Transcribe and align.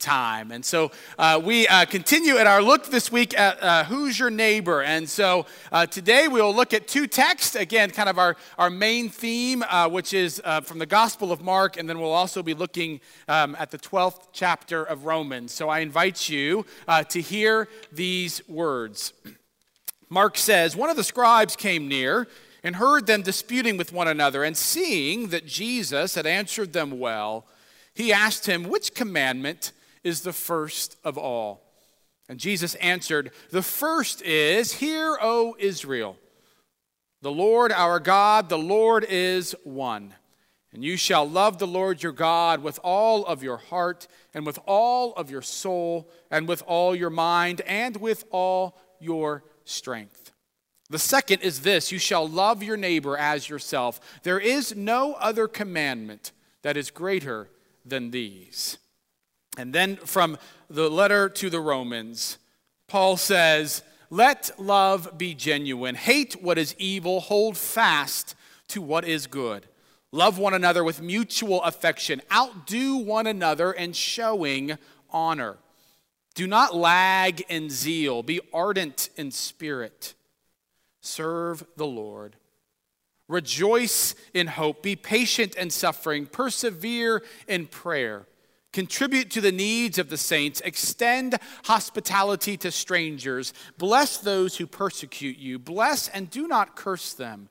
time. 0.00 0.50
And 0.50 0.64
so 0.64 0.90
uh, 1.18 1.40
we 1.42 1.68
uh, 1.68 1.84
continue 1.84 2.38
at 2.38 2.46
our 2.46 2.62
look 2.62 2.86
this 2.86 3.12
week 3.12 3.38
at 3.38 3.62
uh, 3.62 3.84
Hoosier 3.84 4.30
Neighbor? 4.30 4.82
And 4.82 5.08
so 5.08 5.46
uh, 5.70 5.86
today 5.86 6.26
we 6.26 6.40
will 6.40 6.54
look 6.54 6.74
at 6.74 6.88
two 6.88 7.06
texts. 7.06 7.54
Again, 7.54 7.90
kind 7.90 8.08
of 8.08 8.18
our, 8.18 8.36
our 8.58 8.70
main 8.70 9.10
theme, 9.10 9.62
uh, 9.68 9.88
which 9.88 10.14
is 10.14 10.40
uh, 10.44 10.62
from 10.62 10.78
the 10.78 10.86
Gospel 10.86 11.30
of 11.30 11.42
Mark, 11.42 11.76
and 11.76 11.88
then 11.88 12.00
we'll 12.00 12.12
also 12.12 12.42
be 12.42 12.54
looking 12.54 13.00
um, 13.28 13.54
at 13.58 13.70
the 13.70 13.78
12th 13.78 14.28
chapter 14.32 14.82
of 14.82 15.04
Romans. 15.04 15.52
So 15.52 15.68
I 15.68 15.80
invite 15.80 16.28
you 16.28 16.64
to 17.08 17.20
hear 17.20 17.68
these 17.92 18.46
words. 18.48 19.12
Mark 20.08 20.36
says, 20.36 20.74
One 20.74 20.90
of 20.90 20.96
the 20.96 21.04
scribes 21.04 21.54
came 21.54 21.86
near 21.86 22.26
and 22.64 22.76
heard 22.76 23.06
them 23.06 23.22
disputing 23.22 23.76
with 23.76 23.92
one 23.92 24.08
another, 24.08 24.44
and 24.44 24.56
seeing 24.56 25.28
that 25.28 25.46
Jesus 25.46 26.14
had 26.14 26.26
answered 26.26 26.72
them 26.72 26.98
well, 26.98 27.46
he 27.94 28.12
asked 28.12 28.46
him, 28.46 28.64
Which 28.64 28.94
commandment? 28.94 29.72
Is 30.04 30.22
the 30.22 30.32
first 30.32 30.96
of 31.04 31.18
all. 31.18 31.62
And 32.28 32.38
Jesus 32.38 32.74
answered, 32.76 33.32
The 33.50 33.62
first 33.62 34.22
is, 34.22 34.74
Hear, 34.74 35.18
O 35.20 35.56
Israel, 35.58 36.16
the 37.22 37.32
Lord 37.32 37.72
our 37.72 38.00
God, 38.00 38.48
the 38.48 38.58
Lord 38.58 39.04
is 39.08 39.54
one. 39.64 40.14
And 40.72 40.84
you 40.84 40.96
shall 40.96 41.28
love 41.28 41.58
the 41.58 41.66
Lord 41.66 42.02
your 42.02 42.12
God 42.12 42.62
with 42.62 42.78
all 42.84 43.26
of 43.26 43.42
your 43.42 43.56
heart, 43.56 44.06
and 44.32 44.46
with 44.46 44.58
all 44.66 45.12
of 45.14 45.28
your 45.28 45.42
soul, 45.42 46.08
and 46.30 46.46
with 46.46 46.62
all 46.66 46.94
your 46.94 47.10
mind, 47.10 47.60
and 47.62 47.96
with 47.96 48.24
all 48.30 48.78
your 49.00 49.42
strength. 49.64 50.30
The 50.88 50.98
second 50.98 51.42
is 51.42 51.60
this 51.60 51.90
you 51.90 51.98
shall 51.98 52.28
love 52.28 52.62
your 52.62 52.76
neighbor 52.76 53.16
as 53.16 53.48
yourself. 53.48 54.00
There 54.22 54.38
is 54.38 54.76
no 54.76 55.14
other 55.14 55.48
commandment 55.48 56.32
that 56.62 56.76
is 56.76 56.90
greater 56.90 57.48
than 57.84 58.10
these. 58.10 58.78
And 59.56 59.74
then 59.74 59.96
from 59.96 60.38
the 60.68 60.88
letter 60.88 61.28
to 61.28 61.50
the 61.50 61.60
Romans, 61.60 62.38
Paul 62.86 63.16
says, 63.16 63.82
Let 64.10 64.50
love 64.58 65.18
be 65.18 65.34
genuine. 65.34 65.94
Hate 65.94 66.42
what 66.42 66.58
is 66.58 66.74
evil. 66.78 67.20
Hold 67.20 67.56
fast 67.56 68.34
to 68.68 68.80
what 68.80 69.04
is 69.04 69.26
good. 69.26 69.66
Love 70.12 70.38
one 70.38 70.54
another 70.54 70.82
with 70.82 71.00
mutual 71.00 71.62
affection. 71.62 72.20
Outdo 72.32 72.96
one 72.96 73.26
another 73.26 73.72
in 73.72 73.92
showing 73.92 74.76
honor. 75.10 75.56
Do 76.34 76.46
not 76.46 76.74
lag 76.74 77.42
in 77.48 77.70
zeal. 77.70 78.22
Be 78.22 78.40
ardent 78.52 79.10
in 79.16 79.30
spirit. 79.30 80.14
Serve 81.00 81.64
the 81.76 81.86
Lord. 81.86 82.36
Rejoice 83.28 84.14
in 84.34 84.48
hope. 84.48 84.82
Be 84.82 84.96
patient 84.96 85.54
in 85.54 85.70
suffering. 85.70 86.26
Persevere 86.26 87.22
in 87.46 87.66
prayer. 87.66 88.26
Contribute 88.72 89.30
to 89.32 89.40
the 89.40 89.50
needs 89.50 89.98
of 89.98 90.10
the 90.10 90.16
saints. 90.16 90.60
Extend 90.60 91.38
hospitality 91.64 92.56
to 92.58 92.70
strangers. 92.70 93.52
Bless 93.78 94.16
those 94.18 94.56
who 94.56 94.66
persecute 94.66 95.38
you. 95.38 95.58
Bless 95.58 96.08
and 96.08 96.30
do 96.30 96.46
not 96.46 96.76
curse 96.76 97.12
them. 97.12 97.48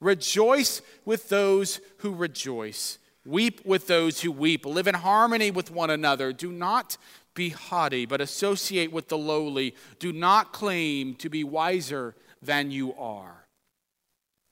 Rejoice 0.00 0.80
with 1.04 1.28
those 1.28 1.80
who 1.98 2.14
rejoice. 2.14 2.98
Weep 3.26 3.64
with 3.64 3.86
those 3.86 4.22
who 4.22 4.32
weep. 4.32 4.64
Live 4.64 4.86
in 4.86 4.94
harmony 4.94 5.50
with 5.50 5.70
one 5.70 5.90
another. 5.90 6.32
Do 6.32 6.50
not 6.50 6.96
be 7.34 7.50
haughty, 7.50 8.06
but 8.06 8.20
associate 8.20 8.92
with 8.92 9.08
the 9.08 9.18
lowly. 9.18 9.74
Do 9.98 10.12
not 10.12 10.52
claim 10.52 11.14
to 11.16 11.28
be 11.28 11.44
wiser 11.44 12.14
than 12.40 12.70
you 12.70 12.94
are. 12.94 13.46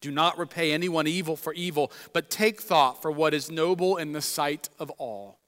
Do 0.00 0.10
not 0.10 0.36
repay 0.36 0.72
anyone 0.72 1.06
evil 1.06 1.36
for 1.36 1.54
evil, 1.54 1.92
but 2.12 2.28
take 2.28 2.60
thought 2.60 3.00
for 3.00 3.10
what 3.10 3.32
is 3.32 3.50
noble 3.50 3.96
in 3.96 4.12
the 4.12 4.20
sight 4.20 4.68
of 4.78 4.90
all. 4.92 5.38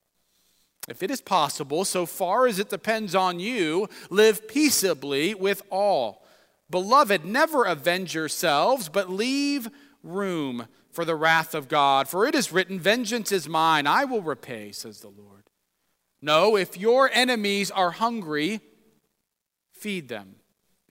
If 0.88 1.02
it 1.02 1.10
is 1.10 1.20
possible, 1.20 1.84
so 1.84 2.04
far 2.06 2.46
as 2.46 2.58
it 2.58 2.68
depends 2.68 3.14
on 3.14 3.40
you, 3.40 3.88
live 4.10 4.46
peaceably 4.46 5.34
with 5.34 5.62
all. 5.70 6.26
Beloved, 6.70 7.24
never 7.24 7.64
avenge 7.64 8.14
yourselves, 8.14 8.88
but 8.88 9.10
leave 9.10 9.68
room 10.02 10.66
for 10.90 11.04
the 11.04 11.14
wrath 11.14 11.54
of 11.54 11.68
God. 11.68 12.08
For 12.08 12.26
it 12.26 12.34
is 12.34 12.52
written, 12.52 12.78
Vengeance 12.78 13.32
is 13.32 13.48
mine, 13.48 13.86
I 13.86 14.04
will 14.04 14.22
repay, 14.22 14.72
says 14.72 15.00
the 15.00 15.08
Lord. 15.08 15.44
No, 16.20 16.56
if 16.56 16.78
your 16.78 17.10
enemies 17.12 17.70
are 17.70 17.90
hungry, 17.90 18.60
feed 19.72 20.08
them. 20.08 20.36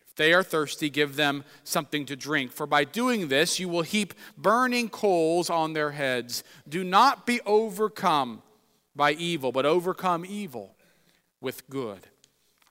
If 0.02 0.16
they 0.16 0.34
are 0.34 0.44
thirsty, 0.44 0.90
give 0.90 1.16
them 1.16 1.44
something 1.64 2.06
to 2.06 2.16
drink. 2.16 2.52
For 2.52 2.68
by 2.68 2.84
doing 2.84 3.30
this, 3.30 3.60
you 3.60 3.68
will 3.68 3.82
heap 3.82 4.14
burning 4.38 4.90
coals 4.90 5.50
on 5.50 5.74
their 5.74 5.92
heads. 5.92 6.44
Do 6.70 6.84
not 6.84 7.26
be 7.26 7.42
overcome 7.48 8.44
by 8.96 9.14
evil, 9.14 9.52
but 9.52 9.66
overcome 9.66 10.26
evil 10.28 10.76
with 11.42 11.70
good. 11.70 12.08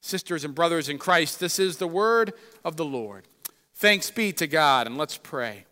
Sisters 0.00 0.44
and 0.44 0.54
brothers 0.54 0.88
in 0.88 0.98
Christ, 0.98 1.40
this 1.40 1.58
is 1.58 1.76
the 1.76 1.86
word 1.86 2.32
of 2.64 2.76
the 2.76 2.84
Lord. 2.84 3.28
Thanks 3.74 4.10
be 4.10 4.32
to 4.32 4.46
God, 4.46 4.86
and 4.86 4.98
let's 4.98 5.16
pray. 5.16 5.64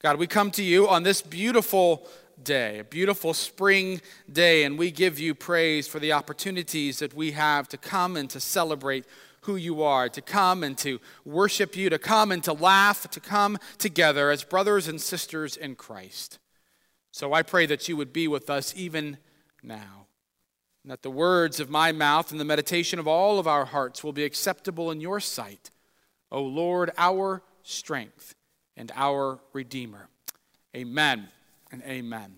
God, 0.00 0.18
we 0.18 0.26
come 0.26 0.50
to 0.52 0.62
you 0.62 0.88
on 0.88 1.02
this 1.02 1.22
beautiful 1.22 2.06
day, 2.42 2.80
a 2.80 2.84
beautiful 2.84 3.32
spring 3.32 4.00
day, 4.30 4.64
and 4.64 4.78
we 4.78 4.90
give 4.90 5.18
you 5.18 5.34
praise 5.34 5.86
for 5.86 5.98
the 5.98 6.12
opportunities 6.12 6.98
that 6.98 7.14
we 7.14 7.32
have 7.32 7.68
to 7.68 7.78
come 7.78 8.16
and 8.16 8.28
to 8.30 8.40
celebrate 8.40 9.06
who 9.42 9.56
you 9.56 9.82
are, 9.82 10.08
to 10.08 10.20
come 10.22 10.62
and 10.64 10.76
to 10.78 11.00
worship 11.24 11.76
you, 11.76 11.90
to 11.90 11.98
come 11.98 12.32
and 12.32 12.42
to 12.44 12.52
laugh, 12.52 13.08
to 13.10 13.20
come 13.20 13.58
together 13.78 14.30
as 14.30 14.42
brothers 14.42 14.88
and 14.88 15.00
sisters 15.00 15.56
in 15.56 15.74
Christ. 15.74 16.38
So 17.14 17.32
I 17.32 17.44
pray 17.44 17.64
that 17.66 17.88
you 17.88 17.96
would 17.96 18.12
be 18.12 18.26
with 18.26 18.50
us 18.50 18.74
even 18.76 19.18
now, 19.62 20.08
and 20.82 20.90
that 20.90 21.02
the 21.02 21.12
words 21.12 21.60
of 21.60 21.70
my 21.70 21.92
mouth 21.92 22.32
and 22.32 22.40
the 22.40 22.44
meditation 22.44 22.98
of 22.98 23.06
all 23.06 23.38
of 23.38 23.46
our 23.46 23.66
hearts 23.66 24.02
will 24.02 24.12
be 24.12 24.24
acceptable 24.24 24.90
in 24.90 25.00
your 25.00 25.20
sight, 25.20 25.70
O 26.32 26.42
Lord, 26.42 26.90
our 26.98 27.44
strength 27.62 28.34
and 28.76 28.90
our 28.96 29.38
Redeemer. 29.52 30.08
Amen 30.74 31.28
and 31.70 31.84
amen. 31.84 32.34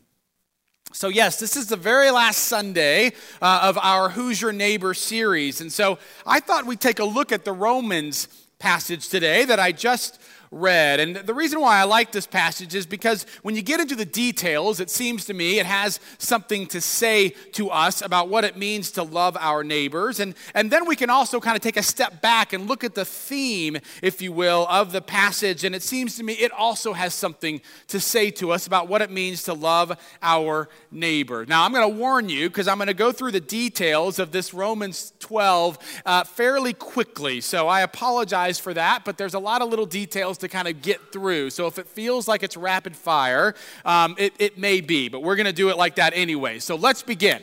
So, 0.93 1.08
yes, 1.08 1.41
this 1.41 1.56
is 1.56 1.69
the 1.69 1.76
very 1.76 2.10
last 2.10 2.41
Sunday 2.41 3.12
uh, 3.41 3.60
of 3.62 3.78
our 3.78 4.10
Hoosier 4.10 4.53
Neighbor 4.53 4.93
series. 4.93 5.62
And 5.62 5.72
so 5.72 5.98
I 6.26 6.38
thought 6.41 6.66
we'd 6.66 6.82
take 6.82 6.98
a 6.98 7.04
look 7.04 7.32
at 7.32 7.47
the 7.47 7.53
Romans 7.54 8.28
passage 8.58 9.08
today 9.08 9.47
that 9.47 9.58
I 9.58 9.72
just 9.72 10.20
read. 10.50 11.00
And 11.00 11.16
the 11.16 11.34
reason 11.34 11.60
why 11.60 11.78
I 11.78 11.84
like 11.84 12.12
this 12.12 12.26
passage 12.26 12.74
is 12.74 12.86
because 12.86 13.26
when 13.42 13.56
you 13.56 13.62
get 13.62 13.80
into 13.80 13.94
the 13.94 14.04
details, 14.04 14.80
it 14.80 14.90
seems 14.90 15.24
to 15.26 15.34
me 15.34 15.58
it 15.58 15.66
has 15.66 16.00
something 16.18 16.66
to 16.68 16.80
say 16.80 17.30
to 17.52 17.70
us 17.70 18.02
about 18.02 18.28
what 18.28 18.44
it 18.44 18.56
means 18.56 18.90
to 18.92 19.02
love 19.02 19.36
our 19.38 19.64
neighbors. 19.64 20.20
And, 20.20 20.34
and 20.54 20.70
then 20.70 20.86
we 20.86 20.96
can 20.96 21.10
also 21.10 21.40
kind 21.40 21.56
of 21.56 21.62
take 21.62 21.76
a 21.76 21.82
step 21.82 22.20
back 22.20 22.52
and 22.52 22.66
look 22.66 22.84
at 22.84 22.94
the 22.94 23.04
theme, 23.04 23.78
if 24.02 24.22
you 24.22 24.32
will, 24.32 24.66
of 24.68 24.92
the 24.92 25.02
passage. 25.02 25.64
And 25.64 25.74
it 25.74 25.82
seems 25.82 26.16
to 26.16 26.22
me 26.22 26.34
it 26.34 26.52
also 26.52 26.92
has 26.92 27.14
something 27.14 27.60
to 27.88 28.00
say 28.00 28.30
to 28.32 28.50
us 28.52 28.66
about 28.66 28.88
what 28.88 29.02
it 29.02 29.10
means 29.10 29.42
to 29.44 29.54
love 29.54 29.98
our 30.22 30.68
neighbor. 30.90 31.44
Now, 31.46 31.64
I'm 31.64 31.72
going 31.72 31.90
to 31.90 31.96
warn 31.96 32.28
you 32.28 32.48
because 32.48 32.68
I'm 32.68 32.78
going 32.78 32.88
to 32.88 32.94
go 32.94 33.12
through 33.12 33.32
the 33.32 33.40
details 33.40 34.18
of 34.18 34.32
this 34.32 34.54
Romans 34.54 35.12
12 35.20 35.78
uh, 36.04 36.24
fairly 36.24 36.72
quickly. 36.72 37.40
So 37.40 37.68
I 37.68 37.80
apologize 37.80 38.58
for 38.58 38.74
that, 38.74 39.04
but 39.04 39.18
there's 39.18 39.34
a 39.34 39.38
lot 39.38 39.62
of 39.62 39.68
little 39.68 39.86
details 39.86 40.35
to 40.38 40.48
kind 40.48 40.69
of 40.69 40.82
get 40.82 41.12
through. 41.12 41.50
So 41.50 41.66
if 41.66 41.78
it 41.78 41.88
feels 41.88 42.28
like 42.28 42.42
it's 42.42 42.56
rapid 42.56 42.97
fire, 42.97 43.54
um, 43.84 44.14
it, 44.19 44.32
it 44.38 44.58
may 44.58 44.80
be, 44.80 45.08
but 45.08 45.22
we're 45.22 45.36
going 45.36 45.47
to 45.47 45.52
do 45.52 45.69
it 45.70 45.76
like 45.76 45.97
that 45.97 46.12
anyway. 46.14 46.58
So 46.58 46.76
let's 46.76 47.02
begin. 47.02 47.42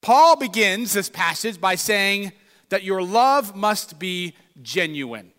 Paul 0.00 0.36
begins 0.36 0.92
this 0.92 1.10
passage 1.10 1.60
by 1.60 1.74
saying 1.74 2.32
that 2.70 2.84
your 2.84 3.02
love 3.02 3.54
must 3.54 3.98
be 3.98 4.34
genuine. 4.62 5.32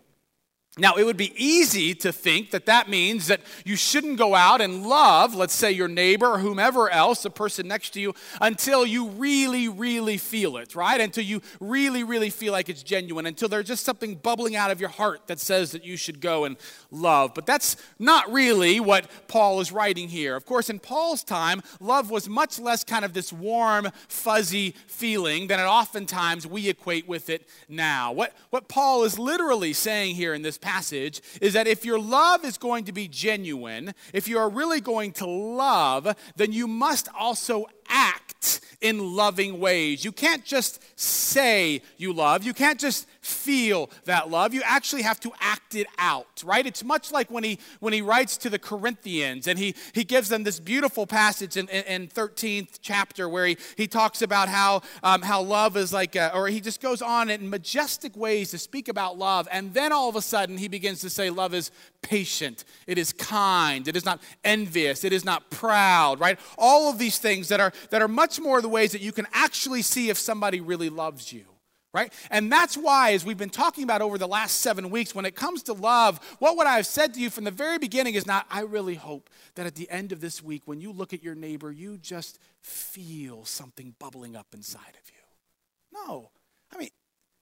Now, 0.78 0.94
it 0.94 1.04
would 1.04 1.18
be 1.18 1.34
easy 1.36 1.94
to 1.96 2.14
think 2.14 2.50
that 2.52 2.64
that 2.64 2.88
means 2.88 3.26
that 3.26 3.42
you 3.62 3.76
shouldn't 3.76 4.16
go 4.16 4.34
out 4.34 4.62
and 4.62 4.86
love, 4.86 5.34
let's 5.34 5.52
say, 5.52 5.70
your 5.70 5.86
neighbor 5.86 6.24
or 6.24 6.38
whomever 6.38 6.88
else, 6.88 7.22
the 7.22 7.28
person 7.28 7.68
next 7.68 7.90
to 7.90 8.00
you, 8.00 8.14
until 8.40 8.86
you 8.86 9.08
really, 9.08 9.68
really 9.68 10.16
feel 10.16 10.56
it, 10.56 10.74
right? 10.74 10.98
Until 10.98 11.24
you 11.24 11.42
really, 11.60 12.04
really 12.04 12.30
feel 12.30 12.54
like 12.54 12.70
it's 12.70 12.82
genuine, 12.82 13.26
until 13.26 13.50
there's 13.50 13.66
just 13.66 13.84
something 13.84 14.14
bubbling 14.14 14.56
out 14.56 14.70
of 14.70 14.80
your 14.80 14.88
heart 14.88 15.26
that 15.26 15.38
says 15.38 15.72
that 15.72 15.84
you 15.84 15.98
should 15.98 16.22
go 16.22 16.46
and 16.46 16.56
love. 16.90 17.34
But 17.34 17.44
that's 17.44 17.76
not 17.98 18.32
really 18.32 18.80
what 18.80 19.10
Paul 19.28 19.60
is 19.60 19.72
writing 19.72 20.08
here. 20.08 20.36
Of 20.36 20.46
course, 20.46 20.70
in 20.70 20.78
Paul's 20.78 21.22
time, 21.22 21.60
love 21.80 22.10
was 22.10 22.30
much 22.30 22.58
less 22.58 22.82
kind 22.82 23.04
of 23.04 23.12
this 23.12 23.30
warm, 23.30 23.88
fuzzy 24.08 24.74
feeling 24.86 25.48
than 25.48 25.60
it 25.60 25.64
oftentimes 25.64 26.46
we 26.46 26.70
equate 26.70 27.06
with 27.06 27.28
it 27.28 27.46
now. 27.68 28.10
What, 28.10 28.34
what 28.48 28.68
Paul 28.68 29.04
is 29.04 29.18
literally 29.18 29.74
saying 29.74 30.14
here 30.14 30.32
in 30.32 30.40
this 30.40 30.61
passage 30.62 31.20
is 31.42 31.52
that 31.52 31.66
if 31.66 31.84
your 31.84 31.98
love 31.98 32.44
is 32.44 32.56
going 32.56 32.84
to 32.84 32.92
be 32.92 33.08
genuine, 33.08 33.92
if 34.14 34.28
you 34.28 34.38
are 34.38 34.48
really 34.48 34.80
going 34.80 35.12
to 35.12 35.26
love, 35.26 36.16
then 36.36 36.52
you 36.52 36.66
must 36.66 37.08
also 37.18 37.66
act 37.88 38.60
in 38.80 39.14
loving 39.14 39.60
ways. 39.60 40.04
You 40.04 40.12
can't 40.12 40.44
just 40.44 40.82
say 40.98 41.82
you 41.98 42.12
love, 42.12 42.42
you 42.42 42.54
can't 42.54 42.80
just 42.80 43.06
feel 43.22 43.88
that 44.04 44.28
love. 44.30 44.52
You 44.52 44.62
actually 44.64 45.02
have 45.02 45.20
to 45.20 45.32
act 45.40 45.74
it 45.74 45.86
out, 45.96 46.42
right? 46.44 46.66
It's 46.66 46.84
much 46.84 47.12
like 47.12 47.30
when 47.30 47.44
he 47.44 47.58
when 47.80 47.92
he 47.92 48.02
writes 48.02 48.36
to 48.38 48.50
the 48.50 48.58
Corinthians 48.58 49.46
and 49.46 49.58
he 49.58 49.74
he 49.94 50.04
gives 50.04 50.28
them 50.28 50.42
this 50.42 50.58
beautiful 50.58 51.06
passage 51.06 51.56
in, 51.56 51.68
in, 51.68 51.84
in 51.84 52.08
13th 52.08 52.78
chapter 52.82 53.28
where 53.28 53.46
he, 53.46 53.56
he 53.76 53.86
talks 53.86 54.22
about 54.22 54.48
how 54.48 54.82
um, 55.02 55.22
how 55.22 55.40
love 55.40 55.76
is 55.76 55.92
like, 55.92 56.16
a, 56.16 56.34
or 56.34 56.48
he 56.48 56.60
just 56.60 56.82
goes 56.82 57.00
on 57.00 57.30
in 57.30 57.48
majestic 57.48 58.16
ways 58.16 58.50
to 58.50 58.58
speak 58.58 58.88
about 58.88 59.16
love, 59.16 59.48
and 59.52 59.72
then 59.72 59.92
all 59.92 60.08
of 60.08 60.16
a 60.16 60.22
sudden 60.22 60.58
he 60.58 60.68
begins 60.68 61.00
to 61.00 61.10
say 61.10 61.30
love 61.30 61.54
is 61.54 61.70
patient, 62.02 62.64
it 62.88 62.98
is 62.98 63.12
kind, 63.12 63.86
it 63.86 63.96
is 63.96 64.04
not 64.04 64.20
envious, 64.42 65.04
it 65.04 65.12
is 65.12 65.24
not 65.24 65.48
proud, 65.50 66.18
right? 66.18 66.40
All 66.58 66.90
of 66.90 66.98
these 66.98 67.18
things 67.18 67.48
that 67.48 67.60
are 67.60 67.72
that 67.90 68.02
are 68.02 68.08
much 68.08 68.40
more 68.40 68.60
the 68.60 68.68
ways 68.68 68.90
that 68.92 69.00
you 69.00 69.12
can 69.12 69.26
actually 69.32 69.82
see 69.82 70.10
if 70.10 70.18
somebody 70.18 70.60
really 70.60 70.88
loves 70.88 71.32
you 71.32 71.44
right? 71.92 72.12
And 72.30 72.50
that's 72.50 72.76
why, 72.76 73.12
as 73.12 73.24
we've 73.24 73.38
been 73.38 73.50
talking 73.50 73.84
about 73.84 74.00
over 74.00 74.18
the 74.18 74.28
last 74.28 74.58
seven 74.58 74.90
weeks, 74.90 75.14
when 75.14 75.24
it 75.24 75.34
comes 75.34 75.62
to 75.64 75.72
love, 75.72 76.20
what 76.38 76.56
would 76.56 76.66
I 76.66 76.76
have 76.76 76.86
said 76.86 77.14
to 77.14 77.20
you 77.20 77.30
from 77.30 77.44
the 77.44 77.50
very 77.50 77.78
beginning 77.78 78.14
is 78.14 78.26
not, 78.26 78.46
I 78.50 78.62
really 78.62 78.94
hope 78.94 79.28
that 79.54 79.66
at 79.66 79.74
the 79.74 79.90
end 79.90 80.12
of 80.12 80.20
this 80.20 80.42
week, 80.42 80.62
when 80.64 80.80
you 80.80 80.92
look 80.92 81.12
at 81.12 81.22
your 81.22 81.34
neighbor, 81.34 81.70
you 81.70 81.98
just 81.98 82.38
feel 82.60 83.44
something 83.44 83.94
bubbling 83.98 84.36
up 84.36 84.46
inside 84.54 84.80
of 85.02 85.10
you. 85.10 86.06
No. 86.06 86.30
I 86.74 86.78
mean, 86.78 86.90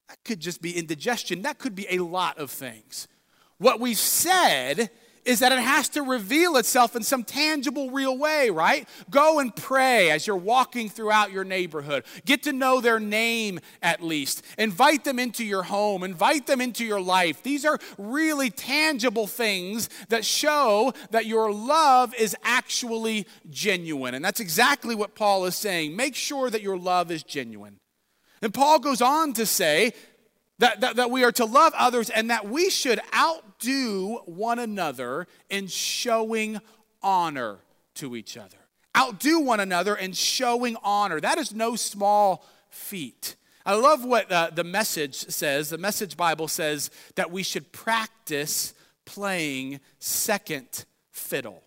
that 0.08 0.18
could 0.24 0.40
just 0.40 0.60
be 0.60 0.76
indigestion, 0.76 1.42
that 1.42 1.58
could 1.58 1.74
be 1.74 1.86
a 1.88 2.00
lot 2.00 2.38
of 2.38 2.50
things. 2.50 3.06
What 3.58 3.78
we've 3.78 3.98
said 3.98 4.90
is 5.24 5.40
that 5.40 5.52
it 5.52 5.58
has 5.58 5.88
to 5.90 6.02
reveal 6.02 6.56
itself 6.56 6.96
in 6.96 7.02
some 7.02 7.24
tangible, 7.24 7.90
real 7.90 8.16
way, 8.16 8.50
right? 8.50 8.88
Go 9.10 9.38
and 9.38 9.54
pray 9.54 10.10
as 10.10 10.26
you're 10.26 10.36
walking 10.36 10.88
throughout 10.88 11.32
your 11.32 11.44
neighborhood. 11.44 12.04
Get 12.24 12.42
to 12.44 12.52
know 12.52 12.80
their 12.80 13.00
name 13.00 13.60
at 13.82 14.02
least. 14.02 14.44
Invite 14.58 15.04
them 15.04 15.18
into 15.18 15.44
your 15.44 15.64
home, 15.64 16.02
invite 16.02 16.46
them 16.46 16.60
into 16.60 16.84
your 16.84 17.00
life. 17.00 17.42
These 17.42 17.64
are 17.64 17.78
really 17.98 18.50
tangible 18.50 19.26
things 19.26 19.88
that 20.08 20.24
show 20.24 20.92
that 21.10 21.26
your 21.26 21.52
love 21.52 22.14
is 22.14 22.36
actually 22.42 23.26
genuine. 23.48 24.14
And 24.14 24.24
that's 24.24 24.40
exactly 24.40 24.94
what 24.94 25.14
Paul 25.14 25.44
is 25.44 25.56
saying. 25.56 25.96
Make 25.96 26.14
sure 26.14 26.50
that 26.50 26.62
your 26.62 26.78
love 26.78 27.10
is 27.10 27.22
genuine. 27.22 27.78
And 28.42 28.54
Paul 28.54 28.78
goes 28.78 29.02
on 29.02 29.34
to 29.34 29.44
say 29.44 29.92
that, 30.60 30.80
that, 30.80 30.96
that 30.96 31.10
we 31.10 31.24
are 31.24 31.32
to 31.32 31.44
love 31.44 31.72
others 31.76 32.10
and 32.10 32.30
that 32.30 32.48
we 32.48 32.70
should 32.70 33.00
outdo 33.14 34.20
one 34.26 34.58
another 34.58 35.26
in 35.48 35.66
showing 35.66 36.60
honor 37.02 37.58
to 37.94 38.14
each 38.14 38.36
other. 38.36 38.56
Outdo 38.96 39.40
one 39.40 39.60
another 39.60 39.94
in 39.94 40.12
showing 40.12 40.76
honor. 40.84 41.20
That 41.20 41.38
is 41.38 41.54
no 41.54 41.76
small 41.76 42.44
feat. 42.68 43.36
I 43.64 43.74
love 43.74 44.04
what 44.04 44.30
uh, 44.30 44.50
the 44.54 44.64
message 44.64 45.14
says. 45.14 45.70
The 45.70 45.78
message 45.78 46.16
Bible 46.16 46.48
says 46.48 46.90
that 47.14 47.30
we 47.30 47.42
should 47.42 47.72
practice 47.72 48.74
playing 49.06 49.80
second 49.98 50.84
fiddle. 51.10 51.62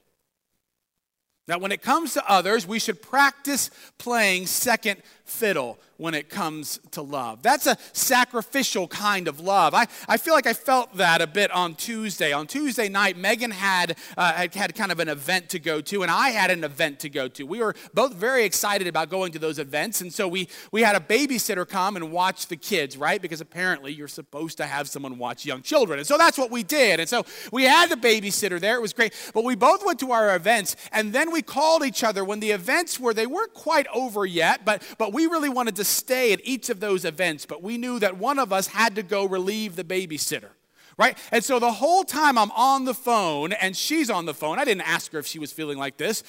Now, 1.48 1.58
when 1.58 1.74
it 1.74 1.82
comes 1.82 2.14
to 2.14 2.30
others, 2.30 2.66
we 2.66 2.80
should 2.80 3.02
practice 3.02 3.70
playing 3.98 4.48
second 4.48 5.02
fiddle 5.26 5.80
when 5.98 6.14
it 6.14 6.30
comes 6.30 6.80
to 6.92 7.02
love. 7.02 7.42
That's 7.42 7.68
a 7.68 7.78
sacrificial 7.94 8.88
kind 8.88 9.28
of 9.28 9.40
love. 9.40 9.74
I, 9.74 9.88
I 10.08 10.18
feel 10.18 10.34
like 10.34 10.48
I 10.48 10.54
felt 10.54 10.98
that 10.98 11.22
a 11.22 11.28
bit 11.28 11.52
on 11.52 11.76
Tuesday. 11.76 12.34
On 12.34 12.48
Tuesday 12.48 12.90
night, 12.90 13.16
Megan 13.16 13.52
had, 13.52 13.96
uh, 14.18 14.34
had, 14.34 14.76
kind 14.76 14.92
of 14.92 15.00
an 15.00 15.08
event 15.08 15.50
to 15.50 15.60
go 15.60 15.82
to, 15.82 16.02
and 16.02 16.12
I 16.12 16.30
had 16.32 16.50
an 16.50 16.64
event 16.64 17.00
to 17.02 17.10
go 17.10 17.28
to. 17.30 17.46
We 17.46 17.60
were 17.60 17.76
both 17.94 18.16
very 18.16 18.44
excited 18.44 18.88
about 18.88 19.10
going 19.10 19.32
to 19.34 19.40
those 19.40 19.60
events, 19.60 20.02
and 20.02 20.12
so 20.12 20.28
we, 20.28 20.50
we 20.72 20.82
had 20.82 20.96
a 20.96 21.00
babysitter 21.00 21.68
come 21.68 21.96
and 21.96 22.12
watch 22.12 22.48
the 22.48 22.58
kids, 22.58 22.98
right? 22.98 23.22
Because 23.22 23.40
apparently 23.40 23.94
you're 23.94 24.08
supposed 24.08 24.58
to 24.58 24.66
have 24.66 24.88
someone 24.88 25.18
watch 25.18 25.46
young 25.46 25.62
children. 25.62 26.00
And 26.00 26.08
so 26.08 26.18
that's 26.18 26.38
what 26.38 26.50
we 26.50 26.64
did. 26.64 27.00
And 27.00 27.08
so 27.08 27.24
we 27.52 27.64
had 27.64 27.90
the 27.90 27.96
babysitter 27.96 28.60
there. 28.60 28.76
It 28.76 28.82
was 28.82 28.94
great. 28.94 29.14
But 29.34 29.44
we 29.44 29.56
both 29.56 29.86
went 29.86 30.00
to 30.00 30.12
our 30.12 30.36
events, 30.36 30.76
and 30.92 31.14
then 31.14 31.32
we 31.32 31.44
called 31.44 31.86
each 31.86 32.04
other 32.04 32.26
when 32.26 32.40
the 32.40 32.52
events 32.52 33.00
were, 33.00 33.14
they 33.14 33.28
weren't 33.28 33.54
quite 33.54 33.86
over 33.94 34.26
yet, 34.26 34.66
but, 34.66 34.84
but 34.98 35.13
we 35.14 35.28
really 35.28 35.50
wanted 35.50 35.76
to 35.78 35.84
stay 35.84 36.34
at 36.34 36.42
each 36.44 36.70
of 36.70 36.80
those 36.80 37.06
events, 37.06 37.46
but 37.46 37.62
we 37.62 37.78
knew 37.78 38.00
that 38.00 38.18
one 38.18 38.40
of 38.40 38.52
us 38.52 38.68
had 38.68 38.96
to 38.96 39.04
go 39.04 39.26
relieve 39.26 39.76
the 39.76 39.84
babysitter 39.84 40.50
right? 40.98 41.18
And 41.32 41.44
so 41.44 41.60
the 41.60 41.72
whole 41.72 42.04
time 42.04 42.38
I'm 42.38 42.52
on 42.52 42.86
the 42.86 42.94
phone 42.94 43.54
and 43.54 43.76
she's 43.76 44.10
on 44.10 44.26
the 44.26 44.34
phone, 44.34 44.60
I 44.60 44.66
didn't 44.66 44.88
ask 44.88 45.12
her 45.12 45.20
if 45.20 45.26
she 45.26 45.40
was 45.40 45.52
feeling 45.52 45.78
like 45.78 45.98
this. 45.98 46.24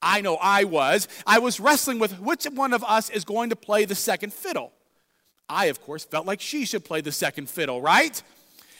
I 0.00 0.20
know 0.20 0.36
I 0.36 0.64
was. 0.64 1.08
I 1.26 1.38
was 1.38 1.58
wrestling 1.58 1.98
with 1.98 2.20
which 2.20 2.44
one 2.44 2.72
of 2.72 2.84
us 2.84 3.10
is 3.10 3.24
going 3.24 3.50
to 3.50 3.56
play 3.56 3.84
the 3.84 3.94
second 3.94 4.32
fiddle. 4.32 4.72
I, 5.48 5.66
of 5.66 5.80
course, 5.82 6.04
felt 6.04 6.26
like 6.26 6.40
she 6.40 6.64
should 6.66 6.84
play 6.84 7.00
the 7.00 7.12
second 7.12 7.48
fiddle, 7.48 7.80
right? 7.80 8.22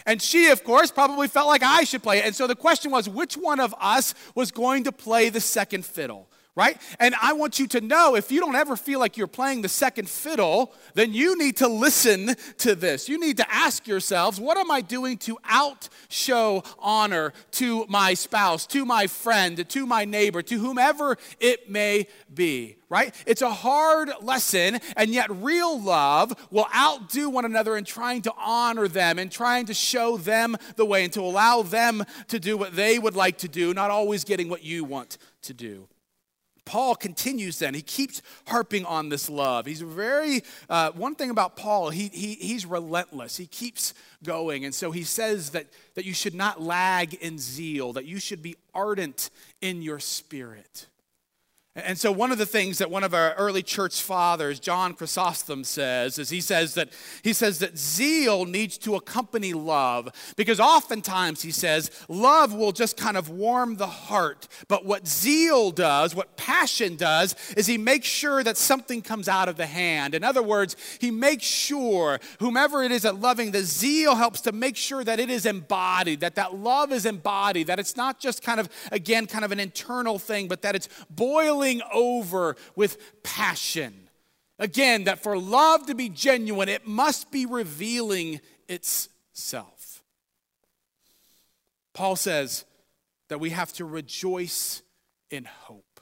And 0.06 0.20
she, 0.20 0.48
of 0.48 0.64
course, 0.64 0.90
probably 0.90 1.28
felt 1.28 1.46
like 1.46 1.62
I 1.62 1.84
should 1.84 2.02
play 2.02 2.18
it. 2.18 2.26
And 2.26 2.34
so 2.34 2.46
the 2.46 2.54
question 2.54 2.90
was 2.90 3.08
which 3.08 3.36
one 3.36 3.60
of 3.60 3.74
us 3.80 4.14
was 4.34 4.50
going 4.50 4.84
to 4.84 4.92
play 4.92 5.30
the 5.30 5.40
second 5.40 5.84
fiddle? 5.86 6.28
Right? 6.56 6.80
And 7.00 7.14
I 7.20 7.32
want 7.32 7.58
you 7.58 7.66
to 7.68 7.80
know 7.80 8.14
if 8.14 8.30
you 8.30 8.40
don't 8.40 8.54
ever 8.54 8.76
feel 8.76 9.00
like 9.00 9.16
you're 9.16 9.26
playing 9.26 9.62
the 9.62 9.68
second 9.68 10.08
fiddle, 10.08 10.72
then 10.94 11.12
you 11.12 11.36
need 11.36 11.56
to 11.56 11.68
listen 11.68 12.36
to 12.58 12.76
this. 12.76 13.08
You 13.08 13.18
need 13.18 13.38
to 13.38 13.52
ask 13.52 13.88
yourselves, 13.88 14.38
what 14.38 14.56
am 14.56 14.70
I 14.70 14.80
doing 14.80 15.18
to 15.18 15.36
outshow 15.50 16.64
honor 16.78 17.32
to 17.52 17.86
my 17.88 18.14
spouse, 18.14 18.66
to 18.68 18.84
my 18.84 19.08
friend, 19.08 19.68
to 19.68 19.86
my 19.86 20.04
neighbor, 20.04 20.42
to 20.42 20.58
whomever 20.58 21.18
it 21.40 21.68
may 21.68 22.06
be, 22.32 22.76
right? 22.88 23.12
It's 23.26 23.42
a 23.42 23.52
hard 23.52 24.10
lesson, 24.20 24.78
and 24.96 25.10
yet 25.10 25.30
real 25.30 25.80
love 25.80 26.34
will 26.52 26.68
outdo 26.74 27.30
one 27.30 27.44
another 27.44 27.76
in 27.76 27.84
trying 27.84 28.22
to 28.22 28.32
honor 28.38 28.86
them 28.86 29.18
and 29.18 29.30
trying 29.30 29.66
to 29.66 29.74
show 29.74 30.16
them 30.16 30.56
the 30.76 30.84
way 30.84 31.02
and 31.02 31.12
to 31.14 31.20
allow 31.20 31.62
them 31.62 32.04
to 32.28 32.38
do 32.38 32.56
what 32.56 32.76
they 32.76 33.00
would 33.00 33.16
like 33.16 33.38
to 33.38 33.48
do, 33.48 33.74
not 33.74 33.90
always 33.90 34.22
getting 34.22 34.48
what 34.48 34.62
you 34.62 34.84
want 34.84 35.18
to 35.42 35.52
do. 35.52 35.88
Paul 36.64 36.94
continues 36.94 37.58
then. 37.58 37.74
He 37.74 37.82
keeps 37.82 38.22
harping 38.46 38.84
on 38.86 39.08
this 39.08 39.28
love. 39.28 39.66
He's 39.66 39.82
very, 39.82 40.42
uh, 40.68 40.92
one 40.92 41.14
thing 41.14 41.30
about 41.30 41.56
Paul, 41.56 41.90
he, 41.90 42.08
he, 42.08 42.34
he's 42.34 42.64
relentless. 42.64 43.36
He 43.36 43.46
keeps 43.46 43.94
going. 44.22 44.64
And 44.64 44.74
so 44.74 44.90
he 44.90 45.02
says 45.02 45.50
that, 45.50 45.66
that 45.94 46.04
you 46.04 46.14
should 46.14 46.34
not 46.34 46.62
lag 46.62 47.14
in 47.14 47.38
zeal, 47.38 47.92
that 47.92 48.06
you 48.06 48.18
should 48.18 48.42
be 48.42 48.56
ardent 48.74 49.30
in 49.60 49.82
your 49.82 49.98
spirit. 49.98 50.86
And 51.76 51.98
so, 51.98 52.12
one 52.12 52.30
of 52.30 52.38
the 52.38 52.46
things 52.46 52.78
that 52.78 52.88
one 52.88 53.02
of 53.02 53.14
our 53.14 53.34
early 53.34 53.60
church 53.60 54.00
fathers, 54.00 54.60
John 54.60 54.94
Chrysostom, 54.94 55.64
says 55.64 56.20
is 56.20 56.30
he 56.30 56.40
says 56.40 56.74
that 56.74 56.90
he 57.22 57.32
says 57.32 57.58
that 57.58 57.76
zeal 57.76 58.44
needs 58.44 58.78
to 58.78 58.94
accompany 58.94 59.52
love 59.54 60.08
because 60.36 60.60
oftentimes 60.60 61.42
he 61.42 61.50
says 61.50 61.90
love 62.08 62.54
will 62.54 62.70
just 62.70 62.96
kind 62.96 63.16
of 63.16 63.28
warm 63.28 63.74
the 63.74 63.88
heart, 63.88 64.46
but 64.68 64.84
what 64.84 65.08
zeal 65.08 65.72
does, 65.72 66.14
what 66.14 66.36
passion 66.36 66.94
does, 66.94 67.34
is 67.56 67.66
he 67.66 67.76
makes 67.76 68.06
sure 68.06 68.44
that 68.44 68.56
something 68.56 69.02
comes 69.02 69.26
out 69.26 69.48
of 69.48 69.56
the 69.56 69.66
hand. 69.66 70.14
In 70.14 70.22
other 70.22 70.44
words, 70.44 70.76
he 71.00 71.10
makes 71.10 71.44
sure 71.44 72.20
whomever 72.38 72.84
it 72.84 72.92
is 72.92 73.02
that 73.02 73.18
loving, 73.18 73.50
the 73.50 73.64
zeal 73.64 74.14
helps 74.14 74.40
to 74.42 74.52
make 74.52 74.76
sure 74.76 75.02
that 75.02 75.18
it 75.18 75.28
is 75.28 75.44
embodied, 75.44 76.20
that 76.20 76.36
that 76.36 76.54
love 76.54 76.92
is 76.92 77.04
embodied, 77.04 77.66
that 77.66 77.80
it's 77.80 77.96
not 77.96 78.20
just 78.20 78.44
kind 78.44 78.60
of 78.60 78.68
again 78.92 79.26
kind 79.26 79.44
of 79.44 79.50
an 79.50 79.58
internal 79.58 80.20
thing, 80.20 80.46
but 80.46 80.62
that 80.62 80.76
it's 80.76 80.88
boiling 81.10 81.63
over 81.92 82.56
with 82.76 83.22
passion. 83.22 84.08
Again, 84.58 85.04
that 85.04 85.22
for 85.22 85.36
love 85.36 85.86
to 85.86 85.94
be 85.94 86.08
genuine, 86.08 86.68
it 86.68 86.86
must 86.86 87.30
be 87.30 87.46
revealing 87.46 88.40
itself. 88.68 90.02
Paul 91.92 92.16
says 92.16 92.64
that 93.28 93.40
we 93.40 93.50
have 93.50 93.72
to 93.74 93.84
rejoice 93.84 94.82
in 95.30 95.44
hope. 95.44 96.00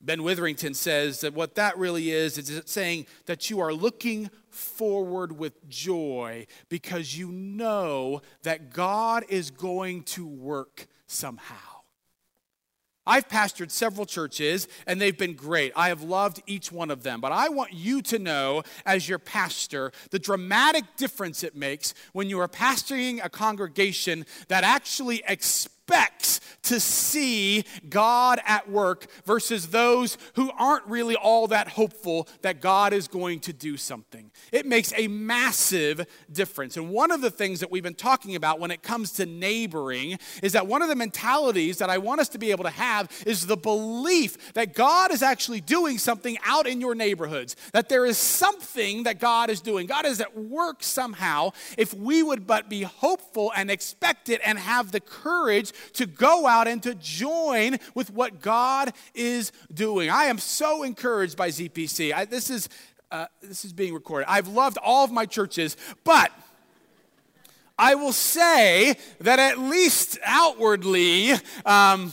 Ben 0.00 0.22
Witherington 0.22 0.74
says 0.74 1.22
that 1.22 1.34
what 1.34 1.54
that 1.54 1.76
really 1.78 2.10
is, 2.10 2.38
is 2.38 2.50
it's 2.50 2.70
saying 2.70 3.06
that 3.24 3.50
you 3.50 3.60
are 3.60 3.72
looking 3.72 4.30
forward 4.50 5.36
with 5.36 5.68
joy 5.68 6.46
because 6.68 7.16
you 7.16 7.32
know 7.32 8.20
that 8.42 8.72
God 8.72 9.24
is 9.28 9.50
going 9.50 10.02
to 10.04 10.26
work 10.26 10.86
somehow. 11.06 11.75
I've 13.06 13.28
pastored 13.28 13.70
several 13.70 14.06
churches 14.06 14.66
and 14.86 15.00
they've 15.00 15.16
been 15.16 15.34
great. 15.34 15.72
I 15.76 15.88
have 15.88 16.02
loved 16.02 16.42
each 16.46 16.72
one 16.72 16.90
of 16.90 17.02
them. 17.02 17.20
But 17.20 17.32
I 17.32 17.48
want 17.48 17.72
you 17.72 18.02
to 18.02 18.18
know, 18.18 18.62
as 18.84 19.08
your 19.08 19.18
pastor, 19.18 19.92
the 20.10 20.18
dramatic 20.18 20.84
difference 20.96 21.42
it 21.42 21.54
makes 21.54 21.94
when 22.12 22.28
you 22.28 22.40
are 22.40 22.48
pastoring 22.48 23.24
a 23.24 23.28
congregation 23.28 24.26
that 24.48 24.64
actually 24.64 25.22
expects 25.28 25.75
to 26.66 26.80
see 26.80 27.64
God 27.88 28.40
at 28.44 28.68
work 28.68 29.06
versus 29.24 29.68
those 29.68 30.18
who 30.34 30.50
aren't 30.58 30.84
really 30.86 31.14
all 31.14 31.46
that 31.48 31.68
hopeful 31.68 32.28
that 32.42 32.60
God 32.60 32.92
is 32.92 33.08
going 33.08 33.40
to 33.40 33.52
do 33.52 33.76
something. 33.76 34.30
It 34.52 34.66
makes 34.66 34.92
a 34.96 35.06
massive 35.08 36.06
difference. 36.30 36.76
And 36.76 36.90
one 36.90 37.10
of 37.10 37.20
the 37.20 37.30
things 37.30 37.60
that 37.60 37.70
we've 37.70 37.82
been 37.82 37.94
talking 37.94 38.34
about 38.34 38.58
when 38.58 38.70
it 38.70 38.82
comes 38.82 39.12
to 39.12 39.26
neighboring 39.26 40.18
is 40.42 40.52
that 40.52 40.66
one 40.66 40.82
of 40.82 40.88
the 40.88 40.96
mentalities 40.96 41.78
that 41.78 41.88
I 41.88 41.98
want 41.98 42.20
us 42.20 42.28
to 42.30 42.38
be 42.38 42.50
able 42.50 42.64
to 42.64 42.70
have 42.70 43.10
is 43.24 43.46
the 43.46 43.56
belief 43.56 44.52
that 44.54 44.74
God 44.74 45.12
is 45.12 45.22
actually 45.22 45.60
doing 45.60 45.98
something 45.98 46.36
out 46.44 46.66
in 46.66 46.80
your 46.80 46.94
neighborhoods, 46.94 47.54
that 47.72 47.88
there 47.88 48.06
is 48.06 48.18
something 48.18 49.04
that 49.04 49.20
God 49.20 49.50
is 49.50 49.60
doing. 49.60 49.86
God 49.86 50.04
is 50.04 50.20
at 50.20 50.36
work 50.36 50.82
somehow 50.82 51.52
if 51.78 51.94
we 51.94 52.22
would 52.22 52.46
but 52.46 52.68
be 52.68 52.82
hopeful 52.82 53.52
and 53.54 53.70
expect 53.70 54.28
it 54.28 54.40
and 54.44 54.58
have 54.58 54.90
the 54.90 55.00
courage 55.00 55.72
to 55.94 56.06
go 56.06 56.46
out 56.46 56.68
and 56.68 56.82
to 56.82 56.94
join 56.94 57.78
with 57.94 58.10
what 58.10 58.40
God 58.40 58.92
is 59.14 59.52
doing. 59.72 60.10
I 60.10 60.24
am 60.24 60.38
so 60.38 60.82
encouraged 60.82 61.36
by 61.36 61.48
ZPC. 61.48 62.12
I, 62.12 62.24
this 62.24 62.50
is 62.50 62.68
uh, 63.10 63.26
this 63.40 63.64
is 63.64 63.72
being 63.72 63.94
recorded. 63.94 64.26
I've 64.28 64.48
loved 64.48 64.78
all 64.82 65.04
of 65.04 65.12
my 65.12 65.26
churches, 65.26 65.76
but 66.02 66.32
I 67.78 67.94
will 67.94 68.12
say 68.12 68.96
that 69.20 69.38
at 69.38 69.58
least 69.58 70.18
outwardly. 70.24 71.32
Um, 71.64 72.12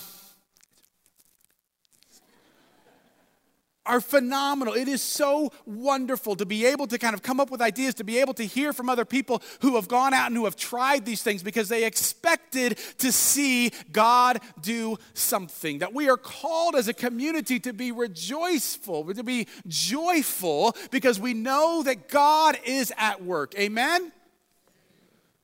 are 3.85 3.99
phenomenal. 4.01 4.73
It 4.73 4.87
is 4.87 5.01
so 5.01 5.51
wonderful 5.65 6.35
to 6.37 6.45
be 6.45 6.65
able 6.65 6.87
to 6.87 6.97
kind 6.97 7.13
of 7.13 7.21
come 7.21 7.39
up 7.39 7.51
with 7.51 7.61
ideas, 7.61 7.93
to 7.95 8.03
be 8.03 8.19
able 8.19 8.33
to 8.35 8.43
hear 8.43 8.73
from 8.73 8.89
other 8.89 9.05
people 9.05 9.41
who 9.61 9.75
have 9.75 9.87
gone 9.87 10.13
out 10.13 10.27
and 10.27 10.35
who 10.35 10.45
have 10.45 10.55
tried 10.55 11.05
these 11.05 11.21
things 11.21 11.43
because 11.43 11.69
they 11.69 11.83
expected 11.83 12.77
to 12.99 13.11
see 13.11 13.71
God 13.91 14.39
do 14.61 14.97
something. 15.13 15.79
That 15.79 15.93
we 15.93 16.09
are 16.09 16.17
called 16.17 16.75
as 16.75 16.87
a 16.87 16.93
community 16.93 17.59
to 17.61 17.73
be 17.73 17.91
rejoiceful, 17.91 19.13
to 19.13 19.23
be 19.23 19.47
joyful 19.67 20.75
because 20.91 21.19
we 21.19 21.33
know 21.33 21.83
that 21.83 22.07
God 22.07 22.57
is 22.65 22.93
at 22.97 23.23
work. 23.23 23.53
Amen? 23.57 24.11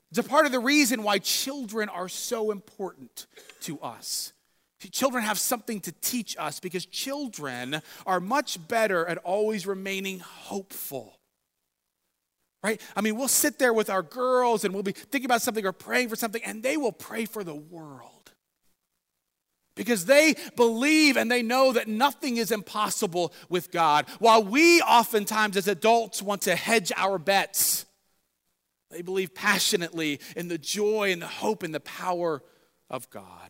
It's 0.09 0.19
a 0.19 0.23
part 0.23 0.45
of 0.45 0.51
the 0.51 0.59
reason 0.59 1.03
why 1.03 1.19
children 1.19 1.87
are 1.89 2.09
so 2.09 2.51
important 2.51 3.27
to 3.61 3.79
us. 3.79 4.33
Children 4.91 5.23
have 5.23 5.37
something 5.37 5.81
to 5.81 5.91
teach 5.91 6.37
us 6.39 6.59
because 6.59 6.85
children 6.85 7.81
are 8.05 8.19
much 8.19 8.65
better 8.67 9.05
at 9.05 9.17
always 9.19 9.67
remaining 9.67 10.19
hopeful. 10.19 11.19
Right? 12.63 12.81
I 12.95 13.01
mean, 13.01 13.17
we'll 13.17 13.27
sit 13.27 13.59
there 13.59 13.73
with 13.73 13.89
our 13.89 14.01
girls 14.01 14.63
and 14.63 14.73
we'll 14.73 14.83
be 14.83 14.91
thinking 14.91 15.25
about 15.25 15.41
something 15.41 15.65
or 15.65 15.71
praying 15.71 16.09
for 16.09 16.15
something, 16.15 16.43
and 16.43 16.63
they 16.63 16.77
will 16.77 16.91
pray 16.91 17.25
for 17.25 17.43
the 17.43 17.55
world. 17.55 18.31
Because 19.75 20.05
they 20.05 20.35
believe 20.57 21.15
and 21.15 21.31
they 21.31 21.41
know 21.41 21.71
that 21.71 21.87
nothing 21.87 22.35
is 22.35 22.51
impossible 22.51 23.33
with 23.47 23.71
God. 23.71 24.05
While 24.19 24.43
we 24.43 24.81
oftentimes 24.81 25.55
as 25.55 25.69
adults 25.69 26.21
want 26.21 26.41
to 26.43 26.55
hedge 26.55 26.91
our 26.97 27.17
bets, 27.17 27.85
they 28.91 29.01
believe 29.01 29.33
passionately 29.33 30.19
in 30.35 30.49
the 30.49 30.57
joy 30.57 31.11
and 31.13 31.21
the 31.21 31.27
hope 31.27 31.63
and 31.63 31.73
the 31.73 31.79
power 31.79 32.43
of 32.89 33.09
God. 33.09 33.48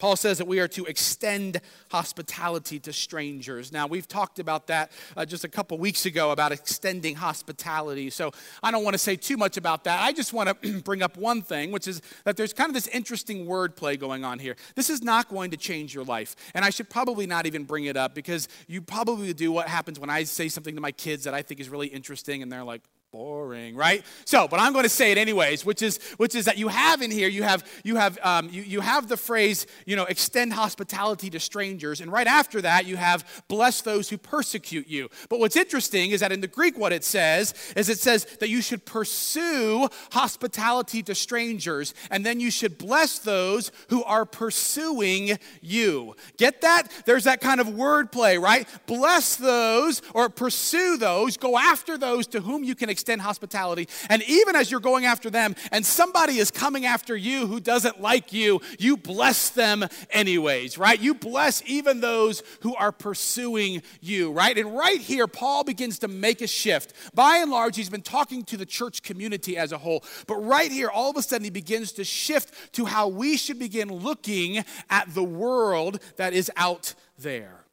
Paul 0.00 0.16
says 0.16 0.38
that 0.38 0.46
we 0.46 0.58
are 0.58 0.68
to 0.68 0.86
extend 0.86 1.60
hospitality 1.90 2.80
to 2.80 2.92
strangers. 2.92 3.70
Now, 3.70 3.86
we've 3.86 4.08
talked 4.08 4.38
about 4.38 4.66
that 4.68 4.90
uh, 5.16 5.26
just 5.26 5.44
a 5.44 5.48
couple 5.48 5.78
weeks 5.78 6.06
ago 6.06 6.30
about 6.30 6.52
extending 6.52 7.14
hospitality. 7.14 8.08
So 8.10 8.32
I 8.62 8.70
don't 8.70 8.82
want 8.82 8.94
to 8.94 8.98
say 8.98 9.14
too 9.14 9.36
much 9.36 9.58
about 9.58 9.84
that. 9.84 10.00
I 10.00 10.12
just 10.12 10.32
want 10.32 10.48
to 10.62 10.80
bring 10.80 11.02
up 11.02 11.18
one 11.18 11.42
thing, 11.42 11.70
which 11.70 11.86
is 11.86 12.00
that 12.24 12.36
there's 12.36 12.54
kind 12.54 12.68
of 12.70 12.74
this 12.74 12.88
interesting 12.88 13.46
wordplay 13.46 14.00
going 14.00 14.24
on 14.24 14.38
here. 14.38 14.56
This 14.74 14.88
is 14.88 15.02
not 15.02 15.28
going 15.28 15.50
to 15.50 15.58
change 15.58 15.94
your 15.94 16.04
life. 16.04 16.34
And 16.54 16.64
I 16.64 16.70
should 16.70 16.88
probably 16.88 17.26
not 17.26 17.46
even 17.46 17.64
bring 17.64 17.84
it 17.84 17.96
up 17.96 18.14
because 18.14 18.48
you 18.66 18.80
probably 18.80 19.34
do 19.34 19.52
what 19.52 19.68
happens 19.68 20.00
when 20.00 20.10
I 20.10 20.24
say 20.24 20.48
something 20.48 20.74
to 20.74 20.80
my 20.80 20.92
kids 20.92 21.24
that 21.24 21.34
I 21.34 21.42
think 21.42 21.60
is 21.60 21.68
really 21.68 21.88
interesting 21.88 22.42
and 22.42 22.50
they're 22.50 22.64
like, 22.64 22.82
boring 23.12 23.74
right? 23.74 24.04
So 24.24 24.46
but 24.46 24.60
i'm 24.60 24.72
going 24.72 24.84
to 24.84 24.88
say 24.88 25.10
it 25.10 25.18
anyways 25.18 25.64
which 25.64 25.82
is 25.82 25.98
which 26.16 26.36
is 26.36 26.44
that 26.44 26.58
you 26.58 26.68
have 26.68 27.02
in 27.02 27.10
here 27.10 27.28
you 27.28 27.42
have 27.42 27.66
you 27.82 27.96
have 27.96 28.18
um, 28.22 28.48
you, 28.52 28.62
you 28.62 28.80
have 28.80 29.08
the 29.08 29.16
phrase 29.16 29.66
you 29.84 29.96
know 29.96 30.04
extend 30.04 30.52
hospitality 30.52 31.28
to 31.30 31.40
strangers 31.40 32.00
and 32.00 32.12
right 32.12 32.28
after 32.28 32.60
that 32.60 32.86
you 32.86 32.96
have 32.96 33.42
bless 33.48 33.80
those 33.80 34.08
who 34.08 34.16
persecute 34.16 34.86
you. 34.86 35.08
But 35.28 35.40
what's 35.40 35.56
interesting 35.56 36.12
is 36.12 36.20
that 36.20 36.30
in 36.30 36.40
the 36.40 36.46
greek 36.46 36.78
what 36.78 36.92
it 36.92 37.02
says 37.02 37.52
is 37.74 37.88
it 37.88 37.98
says 37.98 38.26
that 38.38 38.48
you 38.48 38.62
should 38.62 38.84
pursue 38.84 39.88
hospitality 40.12 41.02
to 41.02 41.14
strangers 41.16 41.94
and 42.12 42.24
then 42.24 42.38
you 42.38 42.52
should 42.52 42.78
bless 42.78 43.18
those 43.18 43.72
who 43.88 44.04
are 44.04 44.24
pursuing 44.24 45.36
you. 45.60 46.14
Get 46.36 46.60
that? 46.60 46.88
There's 47.06 47.24
that 47.24 47.40
kind 47.40 47.60
of 47.60 47.66
wordplay 47.68 48.40
right? 48.40 48.68
Bless 48.86 49.34
those 49.34 50.00
or 50.14 50.28
pursue 50.28 50.96
those 50.96 51.36
go 51.36 51.58
after 51.58 51.98
those 51.98 52.28
to 52.28 52.40
whom 52.40 52.62
you 52.62 52.76
can 52.76 52.88
extend 53.00 53.22
hospitality. 53.22 53.88
And 54.10 54.22
even 54.24 54.54
as 54.54 54.70
you're 54.70 54.78
going 54.78 55.06
after 55.06 55.30
them 55.30 55.56
and 55.72 55.84
somebody 55.86 56.36
is 56.36 56.50
coming 56.50 56.84
after 56.84 57.16
you 57.16 57.46
who 57.46 57.58
doesn't 57.58 58.00
like 58.00 58.32
you, 58.32 58.60
you 58.78 58.98
bless 58.98 59.48
them 59.48 59.86
anyways, 60.10 60.76
right? 60.76 61.00
You 61.00 61.14
bless 61.14 61.62
even 61.64 62.00
those 62.00 62.42
who 62.60 62.74
are 62.76 62.92
pursuing 62.92 63.82
you, 64.02 64.32
right? 64.32 64.56
And 64.56 64.76
right 64.76 65.00
here, 65.00 65.26
Paul 65.26 65.64
begins 65.64 66.00
to 66.00 66.08
make 66.08 66.42
a 66.42 66.46
shift. 66.46 66.92
By 67.14 67.38
and 67.38 67.50
large, 67.50 67.74
he's 67.76 67.88
been 67.88 68.02
talking 68.02 68.44
to 68.44 68.58
the 68.58 68.66
church 68.66 69.02
community 69.02 69.56
as 69.56 69.72
a 69.72 69.78
whole. 69.78 70.04
But 70.26 70.36
right 70.44 70.70
here, 70.70 70.90
all 70.90 71.10
of 71.10 71.16
a 71.16 71.22
sudden, 71.22 71.44
he 71.44 71.50
begins 71.50 71.92
to 71.92 72.04
shift 72.04 72.74
to 72.74 72.84
how 72.84 73.08
we 73.08 73.38
should 73.38 73.58
begin 73.58 73.88
looking 73.88 74.62
at 74.90 75.14
the 75.14 75.24
world 75.24 76.00
that 76.16 76.34
is 76.34 76.50
out 76.56 76.94
there. 77.18 77.64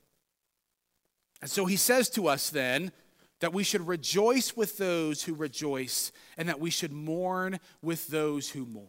And 1.42 1.50
so 1.50 1.66
he 1.66 1.76
says 1.76 2.10
to 2.12 2.28
us 2.28 2.50
then, 2.50 2.94
that 3.40 3.54
we 3.54 3.64
should 3.64 3.88
rejoice 3.88 4.56
with 4.56 4.78
those 4.78 5.24
who 5.24 5.34
rejoice, 5.34 6.12
and 6.38 6.50
that 6.50 6.60
we 6.60 6.70
should 6.70 6.92
mourn 6.92 7.60
with 7.82 8.08
those 8.08 8.50
who 8.50 8.66
mourn. 8.66 8.88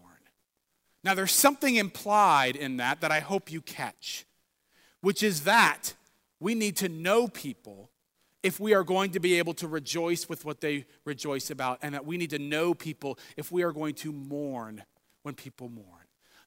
Now, 1.05 1.15
there's 1.15 1.33
something 1.33 1.77
implied 1.77 2.57
in 2.57 2.79
that 2.79 3.01
that 3.01 3.13
I 3.13 3.21
hope 3.21 3.53
you 3.53 3.61
catch, 3.61 4.27
which 5.01 5.23
is 5.23 5.45
that 5.45 5.95
we 6.41 6.55
need 6.55 6.77
to 6.77 6.89
know 6.89 7.29
people 7.29 7.91
if 8.43 8.61
we 8.61 8.73
are 8.73 8.85
going 8.85 9.11
to 9.11 9.21
be 9.21 9.39
able 9.39 9.55
to 9.55 9.67
rejoice 9.67 10.29
with 10.29 10.45
what 10.45 10.61
they 10.61 10.87
rejoice 11.05 11.51
about, 11.51 11.79
and 11.83 11.95
that 11.95 12.07
we 12.07 12.17
need 12.17 12.31
to 12.31 12.39
know 12.39 12.73
people 12.73 13.19
if 13.37 13.51
we 13.51 13.63
are 13.63 13.73
going 13.73 13.95
to 13.95 14.13
mourn 14.13 14.83
when 15.23 15.35
people 15.35 15.69
mourn. 15.69 15.87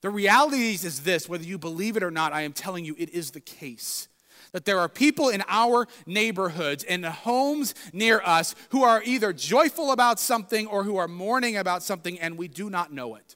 The 0.02 0.10
reality 0.10 0.72
is 0.72 1.02
this 1.02 1.30
whether 1.30 1.44
you 1.44 1.58
believe 1.58 1.98
it 1.98 2.04
or 2.04 2.12
not, 2.12 2.34
I 2.34 2.42
am 2.42 2.54
telling 2.54 2.86
you, 2.86 2.96
it 2.98 3.10
is 3.10 3.32
the 3.32 3.40
case 3.40 4.08
that 4.54 4.66
there 4.66 4.80
are 4.80 4.90
people 4.90 5.30
in 5.30 5.44
our 5.48 5.88
neighborhoods 6.06 6.84
and 6.84 7.06
homes 7.06 7.74
near 7.94 8.22
us 8.26 8.56
who 8.70 8.84
are 8.84 9.02
either 9.04 9.34
joyful 9.34 9.92
about 9.92 10.20
something 10.20 10.68
or 10.68 10.84
who 10.84 10.98
are 10.98 11.08
mourning 11.08 11.58
about 11.58 11.84
something 11.84 12.20
and 12.20 12.38
we 12.38 12.48
do 12.48 12.70
not 12.70 12.92
know 12.92 13.16
it. 13.16 13.36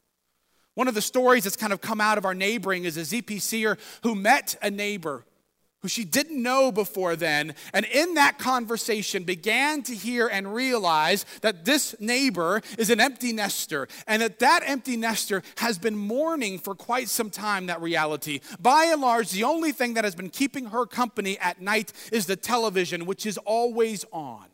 One 0.73 0.87
of 0.89 0.93
the 0.93 1.01
stories 1.01 1.45
that's 1.45 1.55
kind 1.55 1.71
of 1.71 1.79
come 1.79 2.01
out 2.01 2.17
of 2.17 2.25
our 2.25 2.33
neighboring 2.33 2.83
is 2.83 2.97
a 2.97 3.01
ZPCer 3.01 3.77
who 4.03 4.13
met 4.13 4.55
a 4.61 4.69
neighbor 4.69 5.25
who 5.85 5.89
she 5.89 6.03
didn't 6.03 6.41
know 6.41 6.71
before 6.71 7.15
then, 7.15 7.53
and 7.71 7.85
in 7.85 8.15
that 8.15 8.39
conversation 8.39 9.23
began 9.23 9.83
to 9.83 9.93
hear 9.93 10.27
and 10.27 10.51
realize 10.51 11.27
that 11.41 11.63
this 11.63 11.93
neighbor 11.99 12.63
is 12.79 12.89
an 12.89 12.99
empty 12.99 13.31
nester, 13.31 13.87
and 14.07 14.23
that 14.23 14.39
that 14.39 14.63
empty 14.65 14.97
nester 14.97 15.43
has 15.57 15.77
been 15.77 15.95
mourning 15.95 16.57
for 16.57 16.73
quite 16.73 17.07
some 17.07 17.29
time 17.29 17.67
that 17.67 17.79
reality. 17.83 18.39
By 18.59 18.85
and 18.85 18.99
large, 18.99 19.29
the 19.29 19.43
only 19.43 19.71
thing 19.71 19.93
that 19.93 20.03
has 20.03 20.15
been 20.15 20.31
keeping 20.31 20.65
her 20.65 20.87
company 20.87 21.37
at 21.37 21.61
night 21.61 21.93
is 22.11 22.25
the 22.25 22.35
television, 22.35 23.05
which 23.05 23.27
is 23.27 23.37
always 23.37 24.05
on. 24.11 24.47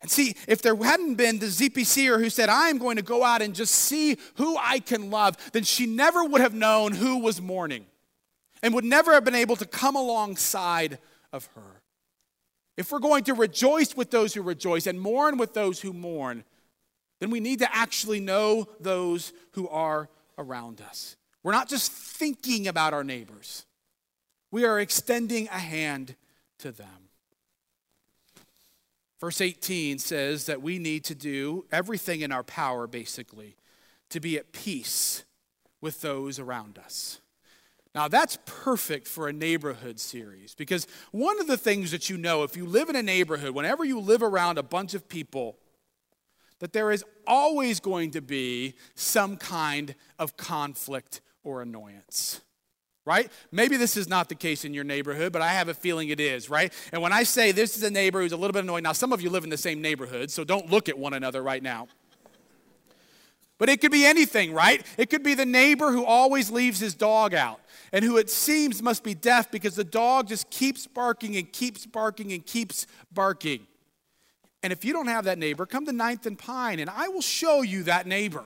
And 0.00 0.08
see, 0.08 0.36
if 0.46 0.62
there 0.62 0.76
hadn't 0.76 1.16
been 1.16 1.40
the 1.40 1.46
ZPCer 1.46 2.20
who 2.20 2.30
said, 2.30 2.48
I'm 2.48 2.78
going 2.78 2.98
to 2.98 3.02
go 3.02 3.24
out 3.24 3.42
and 3.42 3.52
just 3.52 3.74
see 3.74 4.16
who 4.36 4.56
I 4.56 4.78
can 4.78 5.10
love, 5.10 5.36
then 5.50 5.64
she 5.64 5.86
never 5.86 6.22
would 6.22 6.40
have 6.40 6.54
known 6.54 6.92
who 6.92 7.18
was 7.18 7.42
mourning 7.42 7.86
and 8.62 8.74
would 8.74 8.84
never 8.84 9.12
have 9.12 9.24
been 9.24 9.34
able 9.34 9.56
to 9.56 9.66
come 9.66 9.96
alongside 9.96 10.98
of 11.32 11.46
her. 11.54 11.82
If 12.76 12.92
we're 12.92 12.98
going 12.98 13.24
to 13.24 13.34
rejoice 13.34 13.96
with 13.96 14.10
those 14.10 14.34
who 14.34 14.42
rejoice 14.42 14.86
and 14.86 15.00
mourn 15.00 15.38
with 15.38 15.54
those 15.54 15.80
who 15.80 15.92
mourn, 15.92 16.44
then 17.20 17.30
we 17.30 17.40
need 17.40 17.60
to 17.60 17.74
actually 17.74 18.20
know 18.20 18.68
those 18.80 19.32
who 19.52 19.68
are 19.68 20.08
around 20.38 20.80
us. 20.80 21.16
We're 21.42 21.52
not 21.52 21.68
just 21.68 21.90
thinking 21.90 22.68
about 22.68 22.92
our 22.92 23.04
neighbors, 23.04 23.66
we 24.50 24.64
are 24.64 24.80
extending 24.80 25.48
a 25.48 25.58
hand 25.58 26.16
to 26.58 26.72
them. 26.72 26.88
Verse 29.18 29.40
18 29.40 29.98
says 29.98 30.44
that 30.44 30.60
we 30.60 30.78
need 30.78 31.04
to 31.04 31.14
do 31.14 31.64
everything 31.72 32.20
in 32.20 32.32
our 32.32 32.42
power, 32.42 32.86
basically, 32.86 33.56
to 34.10 34.20
be 34.20 34.36
at 34.36 34.52
peace 34.52 35.24
with 35.80 36.02
those 36.02 36.38
around 36.38 36.78
us. 36.78 37.20
Now, 37.96 38.08
that's 38.08 38.36
perfect 38.44 39.08
for 39.08 39.26
a 39.26 39.32
neighborhood 39.32 39.98
series 39.98 40.54
because 40.54 40.86
one 41.12 41.40
of 41.40 41.46
the 41.46 41.56
things 41.56 41.92
that 41.92 42.10
you 42.10 42.18
know, 42.18 42.42
if 42.42 42.54
you 42.54 42.66
live 42.66 42.90
in 42.90 42.94
a 42.94 43.02
neighborhood, 43.02 43.54
whenever 43.54 43.86
you 43.86 44.00
live 44.00 44.22
around 44.22 44.58
a 44.58 44.62
bunch 44.62 44.92
of 44.92 45.08
people, 45.08 45.56
that 46.58 46.74
there 46.74 46.90
is 46.90 47.02
always 47.26 47.80
going 47.80 48.10
to 48.10 48.20
be 48.20 48.74
some 48.96 49.38
kind 49.38 49.94
of 50.18 50.36
conflict 50.36 51.22
or 51.42 51.62
annoyance 51.62 52.42
right? 53.06 53.30
Maybe 53.52 53.76
this 53.76 53.96
is 53.96 54.08
not 54.08 54.28
the 54.28 54.34
case 54.34 54.64
in 54.64 54.74
your 54.74 54.82
neighborhood, 54.82 55.32
but 55.32 55.40
I 55.40 55.50
have 55.50 55.68
a 55.68 55.74
feeling 55.74 56.08
it 56.08 56.18
is, 56.18 56.50
right? 56.50 56.72
And 56.92 57.00
when 57.00 57.12
I 57.12 57.22
say 57.22 57.52
this 57.52 57.76
is 57.76 57.84
a 57.84 57.90
neighbor 57.90 58.20
who's 58.20 58.32
a 58.32 58.36
little 58.36 58.52
bit 58.52 58.64
annoying, 58.64 58.82
now 58.82 58.94
some 58.94 59.12
of 59.12 59.22
you 59.22 59.30
live 59.30 59.44
in 59.44 59.50
the 59.50 59.56
same 59.56 59.80
neighborhood, 59.80 60.28
so 60.28 60.42
don't 60.42 60.72
look 60.72 60.88
at 60.88 60.98
one 60.98 61.14
another 61.14 61.40
right 61.40 61.62
now. 61.62 61.86
But 63.58 63.68
it 63.68 63.80
could 63.80 63.92
be 63.92 64.04
anything, 64.04 64.52
right? 64.52 64.84
It 64.98 65.08
could 65.08 65.22
be 65.22 65.34
the 65.34 65.46
neighbor 65.46 65.90
who 65.90 66.04
always 66.04 66.50
leaves 66.50 66.78
his 66.78 66.94
dog 66.94 67.32
out 67.32 67.60
and 67.92 68.04
who 68.04 68.18
it 68.18 68.28
seems 68.28 68.82
must 68.82 69.02
be 69.02 69.14
deaf 69.14 69.50
because 69.50 69.74
the 69.74 69.84
dog 69.84 70.28
just 70.28 70.50
keeps 70.50 70.86
barking 70.86 71.36
and 71.36 71.50
keeps 71.52 71.86
barking 71.86 72.32
and 72.32 72.44
keeps 72.44 72.86
barking. 73.12 73.66
And 74.62 74.72
if 74.72 74.84
you 74.84 74.92
don't 74.92 75.06
have 75.06 75.24
that 75.24 75.38
neighbor, 75.38 75.64
come 75.64 75.86
to 75.86 75.92
Ninth 75.92 76.26
and 76.26 76.38
Pine 76.38 76.80
and 76.80 76.90
I 76.90 77.08
will 77.08 77.22
show 77.22 77.62
you 77.62 77.84
that 77.84 78.06
neighbor. 78.06 78.44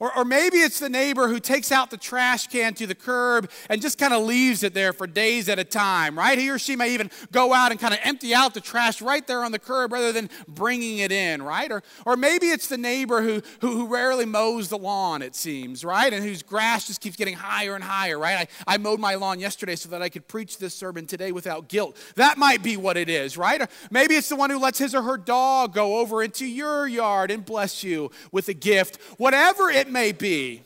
Or, 0.00 0.16
or 0.16 0.24
maybe 0.24 0.58
it's 0.58 0.78
the 0.78 0.88
neighbor 0.88 1.26
who 1.26 1.40
takes 1.40 1.72
out 1.72 1.90
the 1.90 1.96
trash 1.96 2.46
can 2.46 2.74
to 2.74 2.86
the 2.86 2.94
curb 2.94 3.50
and 3.68 3.82
just 3.82 3.98
kind 3.98 4.14
of 4.14 4.22
leaves 4.22 4.62
it 4.62 4.72
there 4.72 4.92
for 4.92 5.08
days 5.08 5.48
at 5.48 5.58
a 5.58 5.64
time, 5.64 6.16
right? 6.16 6.38
He 6.38 6.50
or 6.50 6.58
she 6.58 6.76
may 6.76 6.94
even 6.94 7.10
go 7.32 7.52
out 7.52 7.72
and 7.72 7.80
kind 7.80 7.92
of 7.92 7.98
empty 8.04 8.32
out 8.32 8.54
the 8.54 8.60
trash 8.60 9.02
right 9.02 9.26
there 9.26 9.44
on 9.44 9.50
the 9.50 9.58
curb 9.58 9.92
rather 9.92 10.12
than 10.12 10.30
bringing 10.46 10.98
it 10.98 11.10
in, 11.10 11.42
right? 11.42 11.72
Or, 11.72 11.82
or 12.06 12.16
maybe 12.16 12.46
it's 12.46 12.68
the 12.68 12.78
neighbor 12.78 13.22
who, 13.22 13.42
who, 13.60 13.76
who 13.76 13.86
rarely 13.86 14.24
mows 14.24 14.68
the 14.68 14.78
lawn, 14.78 15.20
it 15.20 15.34
seems, 15.34 15.84
right? 15.84 16.12
And 16.12 16.22
whose 16.24 16.44
grass 16.44 16.86
just 16.86 17.00
keeps 17.00 17.16
getting 17.16 17.34
higher 17.34 17.74
and 17.74 17.82
higher, 17.82 18.20
right? 18.20 18.48
I, 18.66 18.74
I 18.74 18.78
mowed 18.78 19.00
my 19.00 19.16
lawn 19.16 19.40
yesterday 19.40 19.74
so 19.74 19.88
that 19.88 20.00
I 20.00 20.08
could 20.08 20.28
preach 20.28 20.58
this 20.58 20.74
sermon 20.74 21.06
today 21.06 21.32
without 21.32 21.68
guilt. 21.68 21.96
That 22.14 22.38
might 22.38 22.62
be 22.62 22.76
what 22.76 22.96
it 22.96 23.08
is, 23.08 23.36
right? 23.36 23.62
Or 23.62 23.68
maybe 23.90 24.14
it's 24.14 24.28
the 24.28 24.36
one 24.36 24.50
who 24.50 24.60
lets 24.60 24.78
his 24.78 24.94
or 24.94 25.02
her 25.02 25.16
dog 25.16 25.74
go 25.74 25.98
over 25.98 26.22
into 26.22 26.46
your 26.46 26.86
yard 26.86 27.32
and 27.32 27.44
bless 27.44 27.82
you 27.82 28.12
with 28.30 28.48
a 28.48 28.54
gift. 28.54 29.00
Whatever 29.16 29.70
it 29.88 29.92
may 29.92 30.12
be, 30.12 30.62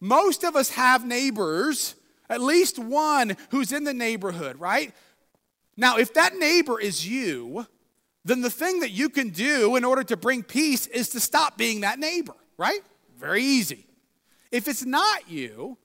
most 0.00 0.42
of 0.42 0.56
us 0.56 0.70
have 0.70 1.06
neighbors, 1.06 1.94
at 2.28 2.40
least 2.40 2.76
one 2.76 3.36
who's 3.50 3.70
in 3.70 3.84
the 3.84 3.94
neighborhood, 3.94 4.58
right? 4.58 4.92
Now, 5.76 5.96
if 5.96 6.12
that 6.14 6.36
neighbor 6.36 6.80
is 6.80 7.06
you, 7.06 7.66
then 8.24 8.40
the 8.40 8.50
thing 8.50 8.80
that 8.80 8.90
you 8.90 9.08
can 9.08 9.28
do 9.28 9.76
in 9.76 9.84
order 9.84 10.02
to 10.02 10.16
bring 10.16 10.42
peace 10.42 10.88
is 10.88 11.10
to 11.10 11.20
stop 11.20 11.56
being 11.56 11.82
that 11.82 12.00
neighbor, 12.00 12.34
right? 12.58 12.80
Very 13.16 13.44
easy. 13.44 13.86
If 14.50 14.66
it's 14.66 14.84
not 14.84 15.30
you, 15.30 15.78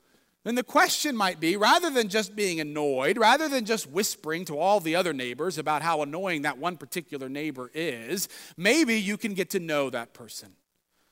then 0.44 0.56
the 0.56 0.64
question 0.64 1.16
might 1.16 1.40
be 1.40 1.58
rather 1.58 1.92
than 1.92 2.10
just 2.10 2.36
being 2.36 2.60
annoyed, 2.60 3.20
rather 3.20 3.48
than 3.48 3.66
just 3.66 3.88
whispering 3.88 4.46
to 4.46 4.58
all 4.58 4.80
the 4.80 4.96
other 4.96 5.14
neighbors 5.14 5.60
about 5.60 5.84
how 5.84 6.02
annoying 6.02 6.42
that 6.42 6.58
one 6.58 6.76
particular 6.76 7.30
neighbor 7.30 7.70
is, 7.76 8.28
maybe 8.58 9.00
you 9.00 9.16
can 9.16 9.36
get 9.36 9.52
to 9.52 9.60
know 9.60 9.92
that 9.92 10.14
person. 10.14 10.54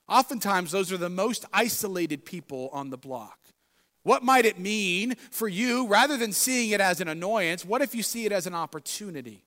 Oftentimes, 0.08 0.72
those 0.72 0.92
are 0.92 0.98
the 0.98 1.10
most 1.10 1.46
isolated 1.52 2.26
people 2.26 2.70
on 2.72 2.90
the 2.90 2.98
block. 2.98 3.40
What 4.04 4.24
might 4.24 4.46
it 4.46 4.60
mean 4.60 5.16
for 5.32 5.48
you, 5.48 5.88
rather 5.88 6.16
than 6.16 6.32
seeing 6.32 6.70
it 6.70 6.80
as 6.80 7.02
an 7.02 7.08
annoyance, 7.08 7.66
what 7.66 7.82
if 7.82 7.96
you 7.96 8.04
see 8.04 8.26
it 8.26 8.32
as 8.32 8.46
an 8.46 8.54
opportunity 8.54 9.44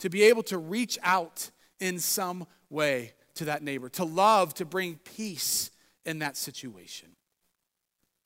to 0.00 0.10
be 0.10 0.22
able 0.24 0.42
to 0.44 0.58
reach 0.58 0.98
out 1.02 1.50
in 1.78 1.98
some 1.98 2.46
way 2.68 3.14
to 3.36 3.46
that 3.46 3.62
neighbor, 3.62 3.88
to 3.88 4.04
love, 4.04 4.52
to 4.54 4.66
bring 4.66 4.96
peace 4.96 5.70
in 6.04 6.18
that 6.18 6.36
situation? 6.36 7.08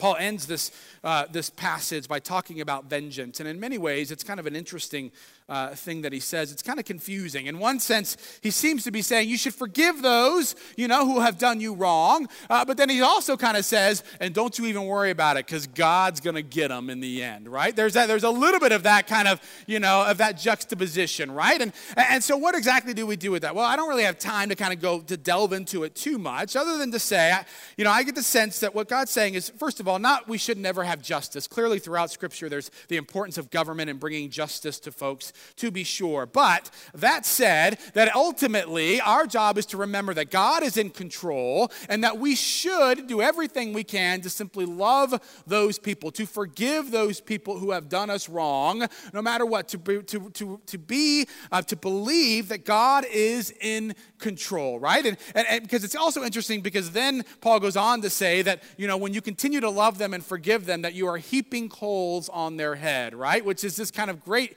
Paul 0.00 0.16
ends 0.16 0.46
this, 0.46 0.72
uh, 1.04 1.26
this 1.30 1.50
passage 1.50 2.08
by 2.08 2.18
talking 2.18 2.60
about 2.60 2.86
vengeance. 2.86 3.38
And 3.38 3.48
in 3.48 3.60
many 3.60 3.78
ways, 3.78 4.10
it's 4.10 4.24
kind 4.24 4.40
of 4.40 4.46
an 4.46 4.56
interesting 4.56 5.12
uh, 5.48 5.74
thing 5.74 6.02
that 6.02 6.12
he 6.12 6.20
says. 6.20 6.50
It's 6.52 6.62
kind 6.62 6.78
of 6.78 6.84
confusing. 6.84 7.46
In 7.46 7.58
one 7.58 7.78
sense, 7.78 8.16
he 8.42 8.50
seems 8.50 8.84
to 8.84 8.90
be 8.90 9.02
saying 9.02 9.28
you 9.28 9.36
should 9.36 9.54
forgive 9.54 10.00
those, 10.00 10.54
you 10.76 10.88
know, 10.88 11.04
who 11.06 11.20
have 11.20 11.38
done 11.38 11.60
you 11.60 11.74
wrong. 11.74 12.28
Uh, 12.48 12.64
but 12.64 12.76
then 12.76 12.88
he 12.88 13.02
also 13.02 13.36
kind 13.36 13.56
of 13.56 13.64
says, 13.64 14.02
and 14.20 14.34
don't 14.34 14.58
you 14.58 14.66
even 14.66 14.86
worry 14.86 15.10
about 15.10 15.36
it 15.36 15.46
because 15.46 15.66
God's 15.66 16.20
going 16.20 16.36
to 16.36 16.42
get 16.42 16.68
them 16.68 16.88
in 16.88 17.00
the 17.00 17.22
end, 17.22 17.48
right? 17.48 17.76
There's, 17.76 17.92
that, 17.94 18.06
there's 18.06 18.24
a 18.24 18.30
little 18.30 18.60
bit 18.60 18.72
of 18.72 18.84
that 18.84 19.06
kind 19.06 19.28
of, 19.28 19.40
you 19.66 19.80
know, 19.80 20.06
of 20.06 20.18
that 20.18 20.38
juxtaposition, 20.38 21.30
right? 21.30 21.60
And, 21.60 21.72
and 21.96 22.24
so 22.24 22.36
what 22.38 22.54
exactly 22.54 22.94
do 22.94 23.06
we 23.06 23.16
do 23.16 23.30
with 23.30 23.42
that? 23.42 23.54
Well, 23.54 23.66
I 23.66 23.76
don't 23.76 23.88
really 23.88 24.04
have 24.04 24.18
time 24.18 24.48
to 24.48 24.56
kind 24.56 24.72
of 24.72 24.80
go 24.80 25.00
to 25.00 25.16
delve 25.16 25.52
into 25.52 25.84
it 25.84 25.94
too 25.94 26.16
much 26.16 26.56
other 26.56 26.78
than 26.78 26.90
to 26.92 26.98
say, 26.98 27.32
I, 27.32 27.44
you 27.76 27.84
know, 27.84 27.90
I 27.90 28.02
get 28.02 28.14
the 28.14 28.22
sense 28.22 28.60
that 28.60 28.74
what 28.74 28.88
God's 28.88 29.10
saying 29.10 29.34
is, 29.34 29.50
first 29.50 29.78
of 29.78 29.88
all, 29.88 29.98
not 29.98 30.26
we 30.26 30.38
should 30.38 30.56
never 30.56 30.84
have 30.84 31.02
justice. 31.02 31.46
Clearly 31.46 31.78
throughout 31.78 32.10
Scripture, 32.10 32.48
there's 32.48 32.70
the 32.88 32.96
importance 32.96 33.36
of 33.36 33.50
government 33.50 33.90
and 33.90 34.00
bringing 34.00 34.30
justice 34.30 34.80
to 34.80 34.90
folks 34.90 35.33
to 35.56 35.70
be 35.70 35.84
sure. 35.84 36.26
But 36.26 36.70
that 36.94 37.26
said, 37.26 37.78
that 37.94 38.14
ultimately 38.14 39.00
our 39.00 39.26
job 39.26 39.58
is 39.58 39.66
to 39.66 39.76
remember 39.76 40.14
that 40.14 40.30
God 40.30 40.62
is 40.62 40.76
in 40.76 40.90
control 40.90 41.70
and 41.88 42.02
that 42.04 42.18
we 42.18 42.34
should 42.34 43.06
do 43.06 43.20
everything 43.20 43.72
we 43.72 43.84
can 43.84 44.20
to 44.22 44.30
simply 44.30 44.66
love 44.66 45.20
those 45.46 45.78
people, 45.78 46.10
to 46.12 46.26
forgive 46.26 46.90
those 46.90 47.20
people 47.20 47.58
who 47.58 47.70
have 47.70 47.88
done 47.88 48.10
us 48.10 48.28
wrong, 48.28 48.86
no 49.12 49.22
matter 49.22 49.46
what, 49.46 49.68
to 49.68 49.78
be, 49.78 50.02
to, 50.02 50.30
to, 50.30 50.60
to 50.66 50.78
be, 50.78 51.26
uh, 51.52 51.62
to 51.62 51.76
believe 51.76 52.48
that 52.48 52.64
God 52.64 53.04
is 53.10 53.52
in 53.60 53.94
control, 54.18 54.78
right? 54.78 55.04
And, 55.04 55.16
and, 55.34 55.46
and 55.48 55.62
because 55.62 55.84
it's 55.84 55.96
also 55.96 56.22
interesting 56.22 56.60
because 56.60 56.90
then 56.90 57.24
Paul 57.40 57.60
goes 57.60 57.76
on 57.76 58.02
to 58.02 58.10
say 58.10 58.42
that, 58.42 58.62
you 58.76 58.86
know, 58.86 58.96
when 58.96 59.14
you 59.14 59.20
continue 59.20 59.60
to 59.60 59.70
love 59.70 59.98
them 59.98 60.14
and 60.14 60.24
forgive 60.24 60.66
them, 60.66 60.82
that 60.82 60.94
you 60.94 61.06
are 61.06 61.18
heaping 61.18 61.68
coals 61.68 62.28
on 62.28 62.56
their 62.56 62.74
head, 62.74 63.14
right? 63.14 63.44
Which 63.44 63.64
is 63.64 63.76
this 63.76 63.90
kind 63.90 64.10
of 64.10 64.24
great 64.24 64.56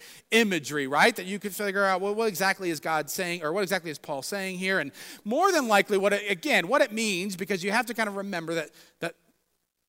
imagery, 0.67 0.87
right? 0.87 1.15
That 1.15 1.25
you 1.25 1.39
could 1.39 1.55
figure 1.55 1.83
out, 1.83 2.01
well, 2.01 2.13
what 2.13 2.27
exactly 2.27 2.69
is 2.69 2.79
God 2.79 3.09
saying, 3.09 3.43
or 3.43 3.53
what 3.53 3.63
exactly 3.63 3.91
is 3.91 3.97
Paul 3.97 4.21
saying 4.21 4.57
here? 4.57 4.79
And 4.79 4.91
more 5.23 5.51
than 5.51 5.67
likely, 5.67 5.97
what 5.97 6.13
it, 6.13 6.29
again, 6.29 6.67
what 6.67 6.81
it 6.81 6.91
means, 6.91 7.35
because 7.35 7.63
you 7.63 7.71
have 7.71 7.85
to 7.87 7.93
kind 7.93 8.09
of 8.09 8.15
remember 8.15 8.53
that, 8.55 8.71
that 8.99 9.15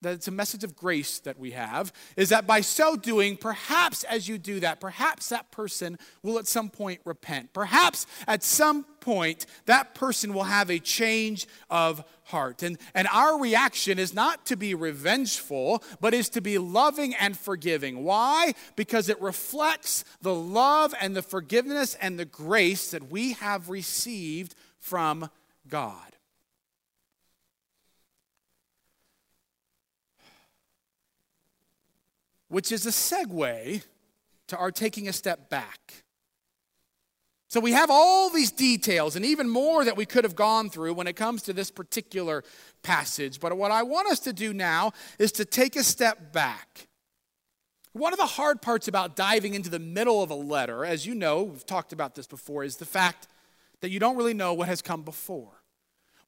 that 0.02 0.14
it's 0.14 0.28
a 0.28 0.32
message 0.32 0.64
of 0.64 0.76
grace 0.76 1.18
that 1.20 1.38
we 1.38 1.50
have, 1.52 1.92
is 2.16 2.28
that 2.28 2.46
by 2.46 2.60
so 2.60 2.96
doing, 2.96 3.36
perhaps 3.36 4.04
as 4.04 4.28
you 4.28 4.38
do 4.38 4.60
that, 4.60 4.80
perhaps 4.80 5.28
that 5.30 5.50
person 5.50 5.98
will 6.22 6.38
at 6.38 6.46
some 6.46 6.70
point 6.70 7.00
repent. 7.04 7.52
Perhaps 7.52 8.06
at 8.26 8.42
some 8.42 8.84
point, 9.00 9.46
that 9.66 9.94
person 9.94 10.34
will 10.34 10.44
have 10.44 10.70
a 10.70 10.78
change 10.78 11.46
of 11.70 12.04
heart. 12.24 12.62
And, 12.62 12.78
and 12.94 13.08
our 13.12 13.40
reaction 13.40 13.98
is 13.98 14.14
not 14.14 14.46
to 14.46 14.56
be 14.56 14.74
revengeful, 14.74 15.82
but 16.00 16.14
is 16.14 16.28
to 16.30 16.40
be 16.40 16.58
loving 16.58 17.14
and 17.14 17.36
forgiving. 17.36 18.04
Why? 18.04 18.52
Because 18.76 19.08
it 19.08 19.20
reflects 19.20 20.04
the 20.20 20.34
love 20.34 20.94
and 21.00 21.16
the 21.16 21.22
forgiveness 21.22 21.96
and 22.00 22.18
the 22.18 22.24
grace 22.24 22.90
that 22.90 23.10
we 23.10 23.32
have 23.34 23.68
received 23.70 24.54
from 24.78 25.30
God. 25.68 26.17
Which 32.48 32.72
is 32.72 32.86
a 32.86 32.90
segue 32.90 33.82
to 34.48 34.56
our 34.56 34.70
taking 34.70 35.08
a 35.08 35.12
step 35.12 35.48
back. 35.50 36.04
So 37.50 37.60
we 37.60 37.72
have 37.72 37.90
all 37.90 38.28
these 38.28 38.50
details 38.50 39.16
and 39.16 39.24
even 39.24 39.48
more 39.48 39.84
that 39.84 39.96
we 39.96 40.04
could 40.04 40.24
have 40.24 40.36
gone 40.36 40.68
through 40.68 40.92
when 40.92 41.06
it 41.06 41.16
comes 41.16 41.42
to 41.44 41.54
this 41.54 41.70
particular 41.70 42.44
passage. 42.82 43.40
But 43.40 43.56
what 43.56 43.70
I 43.70 43.82
want 43.84 44.10
us 44.10 44.20
to 44.20 44.34
do 44.34 44.52
now 44.52 44.92
is 45.18 45.32
to 45.32 45.46
take 45.46 45.74
a 45.74 45.82
step 45.82 46.32
back. 46.32 46.88
One 47.92 48.12
of 48.12 48.18
the 48.18 48.26
hard 48.26 48.60
parts 48.60 48.86
about 48.86 49.16
diving 49.16 49.54
into 49.54 49.70
the 49.70 49.78
middle 49.78 50.22
of 50.22 50.30
a 50.30 50.34
letter, 50.34 50.84
as 50.84 51.06
you 51.06 51.14
know, 51.14 51.42
we've 51.42 51.64
talked 51.64 51.94
about 51.94 52.14
this 52.14 52.26
before, 52.26 52.64
is 52.64 52.76
the 52.76 52.84
fact 52.84 53.28
that 53.80 53.90
you 53.90 53.98
don't 53.98 54.16
really 54.16 54.34
know 54.34 54.52
what 54.52 54.68
has 54.68 54.82
come 54.82 55.02
before. 55.02 55.57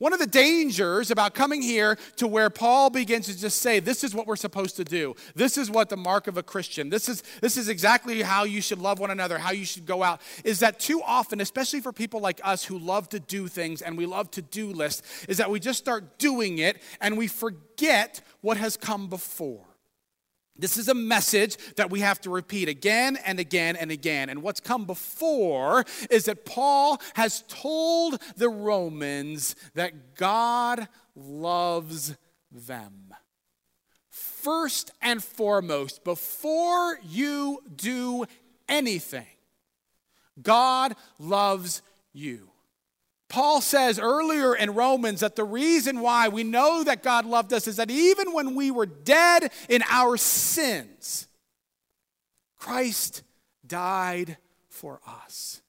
One 0.01 0.15
of 0.15 0.19
the 0.19 0.27
dangers 0.27 1.11
about 1.11 1.35
coming 1.35 1.61
here 1.61 1.99
to 2.17 2.27
where 2.27 2.49
Paul 2.49 2.89
begins 2.89 3.27
to 3.27 3.39
just 3.39 3.61
say, 3.61 3.81
this 3.81 4.03
is 4.03 4.15
what 4.15 4.27
we're 4.27 4.35
supposed 4.35 4.77
to 4.77 4.85
do. 4.85 5.15
This 5.35 5.59
is 5.59 5.71
what 5.71 5.91
the 5.91 5.97
mark 5.99 6.27
of 6.27 6.39
a 6.39 6.43
Christian. 6.43 6.89
This 6.89 7.07
is, 7.07 7.23
this 7.43 7.59
is 7.59 7.69
exactly 7.69 8.23
how 8.23 8.45
you 8.45 8.63
should 8.63 8.79
love 8.79 8.99
one 8.99 9.11
another, 9.11 9.37
how 9.37 9.53
you 9.53 9.67
should 9.67 9.85
go 9.85 10.03
out, 10.03 10.23
is 10.43 10.61
that 10.61 10.81
too 10.81 11.03
often, 11.03 11.39
especially 11.43 11.83
for 11.83 11.93
people 11.93 12.19
like 12.19 12.41
us 12.43 12.65
who 12.65 12.79
love 12.79 13.11
to 13.11 13.21
do 13.21 13.47
things 13.47 13.83
and 13.83 13.99
we 13.99 14.07
love 14.07 14.31
to 14.31 14.41
do 14.41 14.73
lists, 14.73 15.27
is 15.29 15.37
that 15.37 15.51
we 15.51 15.61
just 15.61 15.79
start 15.79 16.19
doing 16.19 16.57
it 16.57 16.81
and 17.03 17.19
we 17.19 17.27
forget 17.27 18.23
what 18.41 18.57
has 18.57 18.79
come 18.79 19.07
before. 19.09 19.67
This 20.61 20.77
is 20.77 20.89
a 20.89 20.95
message 20.95 21.57
that 21.77 21.91
we 21.91 22.01
have 22.01 22.21
to 22.23 22.31
repeat 22.31 22.69
again 22.69 23.17
and 23.25 23.41
again 23.41 23.77
and 23.77 23.91
again. 23.91 24.29
And 24.29 24.43
what's 24.43 24.61
come 24.61 24.85
before 24.85 25.85
is 26.11 26.27
that 26.27 26.45
Paul 26.45 27.01
has 27.15 27.43
told 27.49 28.21
the 28.37 28.51
Romans 28.51 29.57
that 29.75 30.17
God 30.17 30.87
loves 31.17 32.17
them. 32.53 33.15
First 34.11 34.91
and 35.01 35.23
foremost, 35.23 36.05
before 36.05 36.99
you 37.03 37.63
do 37.75 38.25
anything, 38.69 39.27
God 40.43 40.95
loves 41.19 41.83
you. 42.13 42.50
Paul 43.31 43.61
says 43.61 44.01
earlier 44.01 44.57
in 44.57 44.75
Romans 44.75 45.21
that 45.21 45.37
the 45.37 45.45
reason 45.45 46.01
why 46.01 46.29
we 46.29 46.43
know 46.43 46.83
that 46.83 47.05
God 47.05 47.25
loved 47.25 47.53
us 47.53 47.69
is 47.69 47.77
that 47.77 47.91
even 47.91 48.33
when 48.33 48.57
we 48.57 48.73
were 48.73 48.87
dead 48.87 49.53
in 49.69 49.83
our 49.89 50.17
sins, 50.17 51.29
Christ 52.59 53.23
died 53.65 54.37
for 54.69 55.01
us. 55.07 55.63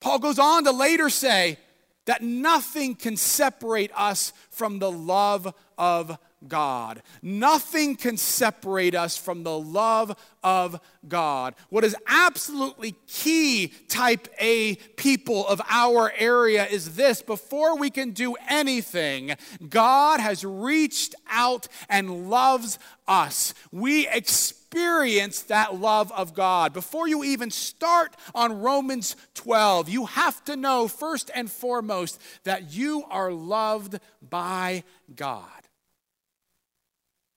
Paul 0.00 0.18
goes 0.18 0.38
on 0.38 0.64
to 0.64 0.72
later 0.72 1.10
say 1.10 1.58
that 2.06 2.22
nothing 2.22 2.94
can 2.94 3.18
separate 3.18 3.90
us 3.94 4.32
from 4.50 4.78
the 4.78 4.90
love 4.90 5.54
of 5.76 6.18
God. 6.48 7.02
Nothing 7.22 7.96
can 7.96 8.16
separate 8.16 8.94
us 8.94 9.16
from 9.16 9.42
the 9.42 9.58
love 9.58 10.16
of 10.42 10.80
God. 11.08 11.54
What 11.70 11.84
is 11.84 11.96
absolutely 12.06 12.94
key, 13.06 13.72
type 13.88 14.28
A 14.40 14.76
people 14.96 15.46
of 15.46 15.60
our 15.68 16.12
area, 16.16 16.66
is 16.66 16.96
this 16.96 17.22
before 17.22 17.76
we 17.78 17.90
can 17.90 18.10
do 18.10 18.36
anything, 18.48 19.36
God 19.68 20.20
has 20.20 20.44
reached 20.44 21.14
out 21.30 21.68
and 21.88 22.30
loves 22.30 22.78
us. 23.08 23.54
We 23.72 24.08
experience 24.08 25.42
that 25.42 25.80
love 25.80 26.10
of 26.12 26.34
God. 26.34 26.72
Before 26.72 27.06
you 27.06 27.22
even 27.24 27.50
start 27.50 28.16
on 28.34 28.60
Romans 28.60 29.16
12, 29.34 29.88
you 29.88 30.06
have 30.06 30.44
to 30.44 30.56
know 30.56 30.88
first 30.88 31.30
and 31.34 31.50
foremost 31.50 32.20
that 32.44 32.72
you 32.72 33.04
are 33.08 33.30
loved 33.30 34.00
by 34.20 34.84
God. 35.14 35.48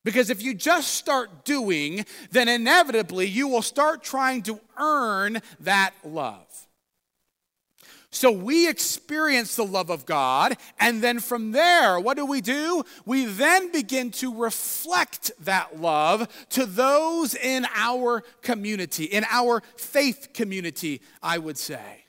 Because 0.08 0.30
if 0.30 0.42
you 0.42 0.54
just 0.54 0.94
start 0.94 1.44
doing, 1.44 2.06
then 2.32 2.48
inevitably 2.48 3.28
you 3.28 3.50
will 3.50 3.62
start 3.62 4.04
trying 4.04 4.42
to 4.44 4.58
earn 4.78 5.42
that 5.60 5.94
love. 6.06 6.48
So 8.10 8.32
we 8.32 8.70
experience 8.70 9.58
the 9.58 9.66
love 9.66 9.90
of 9.90 10.06
God, 10.06 10.56
and 10.80 11.04
then 11.04 11.20
from 11.20 11.52
there, 11.52 12.00
what 12.00 12.16
do 12.16 12.26
we 12.26 12.40
do? 12.40 12.84
We 13.06 13.26
then 13.26 13.70
begin 13.74 14.12
to 14.12 14.34
reflect 14.34 15.30
that 15.42 15.82
love 15.82 16.30
to 16.52 16.66
those 16.66 17.36
in 17.36 17.68
our 17.76 18.24
community, 18.42 19.04
in 19.04 19.26
our 19.30 19.62
faith 19.76 20.30
community, 20.34 21.02
I 21.22 21.38
would 21.38 21.58
say. 21.58 22.06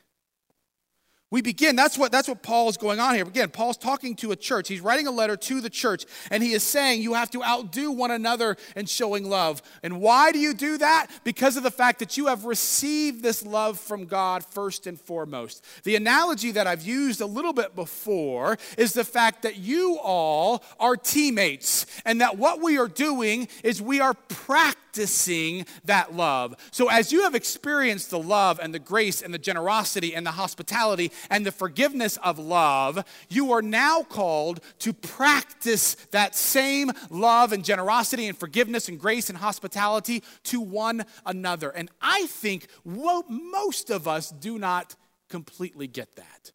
We 1.30 1.42
begin, 1.42 1.76
that's 1.76 1.98
what, 1.98 2.10
that's 2.10 2.26
what 2.26 2.42
Paul 2.42 2.70
is 2.70 2.78
going 2.78 3.00
on 3.00 3.14
here. 3.14 3.24
Again, 3.24 3.50
Paul's 3.50 3.76
talking 3.76 4.16
to 4.16 4.32
a 4.32 4.36
church. 4.36 4.66
He's 4.66 4.80
writing 4.80 5.06
a 5.06 5.10
letter 5.10 5.36
to 5.36 5.60
the 5.60 5.68
church, 5.68 6.06
and 6.30 6.42
he 6.42 6.52
is 6.52 6.62
saying 6.62 7.02
you 7.02 7.12
have 7.12 7.30
to 7.32 7.44
outdo 7.44 7.92
one 7.92 8.10
another 8.10 8.56
in 8.74 8.86
showing 8.86 9.28
love. 9.28 9.60
And 9.82 10.00
why 10.00 10.32
do 10.32 10.38
you 10.38 10.54
do 10.54 10.78
that? 10.78 11.08
Because 11.24 11.58
of 11.58 11.64
the 11.64 11.70
fact 11.70 11.98
that 11.98 12.16
you 12.16 12.28
have 12.28 12.46
received 12.46 13.22
this 13.22 13.44
love 13.44 13.78
from 13.78 14.06
God 14.06 14.42
first 14.42 14.86
and 14.86 14.98
foremost. 14.98 15.62
The 15.84 15.96
analogy 15.96 16.52
that 16.52 16.66
I've 16.66 16.86
used 16.86 17.20
a 17.20 17.26
little 17.26 17.52
bit 17.52 17.76
before 17.76 18.56
is 18.78 18.94
the 18.94 19.04
fact 19.04 19.42
that 19.42 19.56
you 19.56 19.98
all 20.02 20.64
are 20.80 20.96
teammates, 20.96 21.84
and 22.06 22.22
that 22.22 22.38
what 22.38 22.62
we 22.62 22.78
are 22.78 22.88
doing 22.88 23.48
is 23.62 23.82
we 23.82 24.00
are 24.00 24.14
practicing 24.14 24.87
practicing 24.88 25.66
that 25.84 26.14
love. 26.14 26.54
So, 26.70 26.88
as 26.88 27.12
you 27.12 27.22
have 27.22 27.34
experienced 27.34 28.10
the 28.10 28.18
love 28.18 28.58
and 28.62 28.72
the 28.72 28.78
grace 28.78 29.20
and 29.22 29.32
the 29.34 29.38
generosity 29.38 30.14
and 30.14 30.26
the 30.26 30.32
hospitality 30.32 31.12
and 31.30 31.44
the 31.44 31.52
forgiveness 31.52 32.16
of 32.18 32.38
love, 32.38 33.04
you 33.28 33.52
are 33.52 33.62
now 33.62 34.02
called 34.02 34.60
to 34.80 34.92
practice 34.92 35.94
that 36.10 36.34
same 36.34 36.90
love 37.10 37.52
and 37.52 37.64
generosity 37.64 38.26
and 38.26 38.38
forgiveness 38.38 38.88
and 38.88 38.98
grace 38.98 39.28
and 39.28 39.38
hospitality 39.38 40.22
to 40.44 40.60
one 40.60 41.04
another. 41.26 41.70
And 41.70 41.90
I 42.00 42.26
think 42.26 42.68
most 42.84 43.90
of 43.90 44.08
us 44.08 44.30
do 44.30 44.58
not 44.58 44.96
completely 45.28 45.86
get 45.86 46.16
that. 46.16 46.52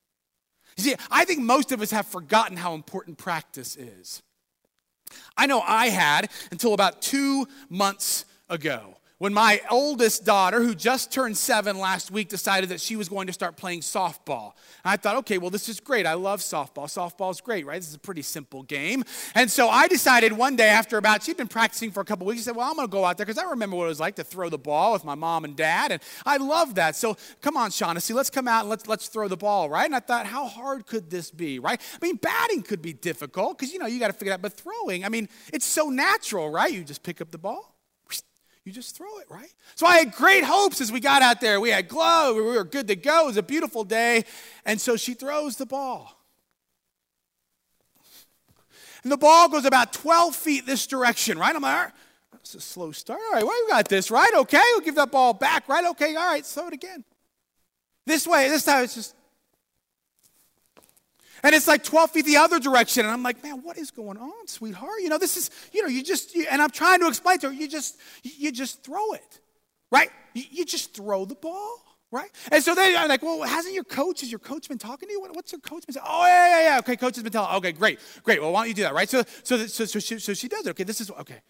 You 0.78 0.84
see, 0.84 0.96
I 1.12 1.26
think 1.26 1.42
most 1.42 1.72
of 1.72 1.82
us 1.82 1.92
have 1.92 2.08
forgotten 2.08 2.58
how 2.58 2.74
important 2.74 3.20
practice 3.20 3.76
is. 3.76 4.24
I 5.38 5.46
know 5.48 5.62
I 5.62 5.88
had 5.88 6.30
until 6.52 6.74
about 6.74 7.02
two 7.02 7.48
months 7.70 8.26
ago 8.50 8.98
when 9.24 9.34
my 9.34 9.62
oldest 9.72 10.26
daughter, 10.26 10.62
who 10.62 10.76
just 10.76 11.10
turned 11.10 11.38
seven 11.38 11.80
last 11.80 12.12
week, 12.12 12.28
decided 12.28 12.68
that 12.68 12.82
she 12.82 12.98
was 12.98 13.08
going 13.08 13.26
to 13.26 13.32
start 13.32 13.56
playing 13.56 13.80
softball. 13.80 14.52
I 14.84 14.98
thought, 14.98 15.16
okay, 15.20 15.38
well, 15.38 15.50
this 15.50 15.70
is 15.70 15.80
great. 15.80 16.06
I 16.06 16.16
love 16.16 16.42
softball. 16.42 16.88
Softball's 16.88 17.40
great, 17.40 17.66
right? 17.66 17.80
This 17.80 17.88
is 17.88 17.96
a 17.96 18.00
pretty 18.00 18.22
simple 18.22 18.64
game. 18.64 19.06
And 19.34 19.50
so 19.50 19.70
I 19.70 19.88
decided 19.88 20.34
one 20.34 20.58
day 20.58 20.68
after 20.68 20.98
about, 20.98 21.24
she'd 21.24 21.38
been 21.38 21.48
practicing 21.48 21.90
for 21.90 22.02
a 22.02 22.04
couple 22.04 22.28
weeks, 22.28 22.42
I 22.42 22.44
said, 22.44 22.58
well, 22.58 22.70
I'm 22.70 22.76
going 22.76 22.86
to 22.86 22.92
go 22.92 23.06
out 23.06 23.16
there 23.16 23.26
because 23.26 23.42
I 23.42 23.50
remember 23.50 23.78
what 23.78 23.86
it 23.86 23.88
was 23.88 24.02
like 24.02 24.18
to 24.18 24.26
throw 24.26 24.50
the 24.50 24.58
ball 24.58 24.92
with 24.92 25.06
my 25.06 25.16
mom 25.16 25.46
and 25.46 25.56
dad. 25.56 25.94
And 25.94 26.02
I 26.26 26.36
love 26.36 26.76
that. 26.76 26.98
So 26.98 27.16
come 27.40 27.56
on, 27.56 27.72
Shaughnessy, 27.72 28.14
let's 28.14 28.30
come 28.30 28.50
out 28.50 28.64
and 28.64 28.70
let's, 28.70 28.88
let's 28.88 29.08
throw 29.08 29.30
the 29.30 29.38
ball, 29.38 29.70
right? 29.70 29.86
And 29.86 29.96
I 29.96 30.02
thought, 30.02 30.26
how 30.26 30.48
hard 30.48 30.86
could 30.86 31.10
this 31.10 31.32
be, 31.32 31.60
right? 31.60 31.80
I 31.80 32.06
mean, 32.06 32.18
batting 32.18 32.62
could 32.62 32.82
be 32.82 32.92
difficult 32.92 33.58
because, 33.58 33.72
you 33.72 33.80
know, 33.80 33.86
you 33.86 34.02
got 34.02 34.08
to 34.08 34.14
figure 34.14 34.34
out. 34.34 34.42
But 34.42 34.52
throwing, 34.52 35.06
I 35.06 35.08
mean, 35.08 35.30
it's 35.54 35.66
so 35.66 35.90
natural, 35.90 36.50
right? 36.50 36.74
You 36.74 36.84
just 36.84 37.04
pick 37.04 37.22
up 37.22 37.32
the 37.32 37.38
ball 37.38 37.73
you 38.66 38.72
just 38.72 38.96
throw 38.96 39.18
it, 39.20 39.26
right? 39.30 39.54
So 39.76 39.86
I 39.86 39.98
had 39.98 40.14
great 40.14 40.44
hopes 40.44 40.80
as 40.80 40.92
we 40.92 41.00
got 41.00 41.22
out 41.22 41.42
there. 41.42 41.60
We 41.60 41.70
had 41.70 41.88
glow, 41.88 42.34
we 42.34 42.42
were 42.42 42.64
good 42.64 42.88
to 42.88 42.96
go. 42.96 43.24
It 43.24 43.28
was 43.28 43.38
a 43.38 43.44
beautiful 43.44 43.84
day. 43.84 44.24
And 44.66 44.80
so 44.80 44.96
she 44.96 45.14
throws 45.14 45.58
the 45.58 45.66
ball. 45.66 46.18
And 49.04 49.12
the 49.12 49.18
ball 49.18 49.50
goes 49.50 49.66
about 49.66 49.92
12 49.92 50.34
feet 50.34 50.66
this 50.66 50.88
direction, 50.88 51.38
right? 51.38 51.54
I'm 51.54 51.62
like, 51.62 51.92
that's 52.32 52.56
a 52.56 52.62
slow 52.62 52.94
start. 52.94 53.20
All 53.28 53.34
right, 53.34 53.46
well, 53.46 53.58
we 53.66 53.72
got 53.72 53.90
this, 53.90 54.10
right? 54.10 54.32
Okay, 54.34 54.62
we'll 54.72 54.82
give 54.82 54.96
that 54.96 55.12
ball 55.12 55.34
back, 55.34 55.68
right? 55.68 55.86
Okay, 55.86 56.16
all 56.16 56.26
right, 56.26 56.46
throw 56.46 56.68
it 56.68 56.74
again. 56.74 57.04
This 58.06 58.26
way, 58.26 58.48
this 58.48 58.64
time 58.64 58.86
it's 58.86 58.96
just 58.96 59.16
and 61.44 61.54
it's 61.54 61.68
like 61.68 61.84
12 61.84 62.12
feet 62.12 62.26
the 62.26 62.38
other 62.38 62.60
direction. 62.60 63.06
And 63.06 63.14
I'm 63.14 63.22
like, 63.22 63.44
man, 63.44 63.62
what 63.62 63.78
is 63.78 63.92
going 63.92 64.18
on, 64.18 64.48
sweetheart? 64.48 65.02
You 65.02 65.10
know, 65.10 65.18
this 65.18 65.36
is, 65.36 65.52
you 65.74 65.82
know, 65.82 65.90
you 65.90 66.02
just, 66.02 66.34
you, 66.34 66.48
and 66.50 66.62
I'm 66.62 66.70
trying 66.70 67.00
to 67.02 67.08
explain 67.08 67.38
to 67.40 67.48
her, 67.48 67.54
you 67.54 67.68
just, 67.68 67.98
you 68.24 68.52
just 68.52 68.84
throw 68.84 69.12
it, 69.12 69.40
right? 69.92 70.10
You, 70.34 70.44
you 70.50 70.66
just 70.66 70.96
throw 70.96 71.26
the 71.26 71.36
ball. 71.36 71.80
Right? 72.12 72.30
And 72.52 72.64
so 72.64 72.76
they 72.76 72.94
are 72.94 73.08
like, 73.08 73.24
well, 73.24 73.42
hasn't 73.42 73.74
your 73.74 73.84
coach, 73.84 74.22
has 74.22 74.30
your 74.30 74.38
coach 74.38 74.70
been 74.70 74.78
talking 74.78 75.10
to 75.10 75.14
you? 75.14 75.20
What, 75.20 75.36
what's 75.36 75.52
your 75.52 75.62
coach 75.62 75.84
been 75.88 75.94
saying? 75.94 76.06
Oh, 76.08 76.24
yeah, 76.28 76.48
yeah, 76.48 76.70
yeah. 76.70 76.78
Okay, 76.78 76.96
coach 76.96 77.16
has 77.16 77.24
been 77.24 77.32
telling. 77.32 77.56
Okay, 77.56 77.72
great, 77.72 77.98
great. 78.22 78.40
Well, 78.40 78.52
why 78.52 78.60
don't 78.60 78.68
you 78.68 78.76
do 78.76 78.84
that, 78.84 78.94
right? 78.94 79.10
So, 79.10 79.24
so, 79.42 79.66
so, 79.66 79.86
so, 79.86 79.98
she, 79.98 80.20
so 80.20 80.36
she 80.36 80.48
does 80.48 80.68
it. 80.68 80.70
Okay, 80.70 80.84
this 80.84 81.02
is, 81.02 81.10
okay. 81.10 81.42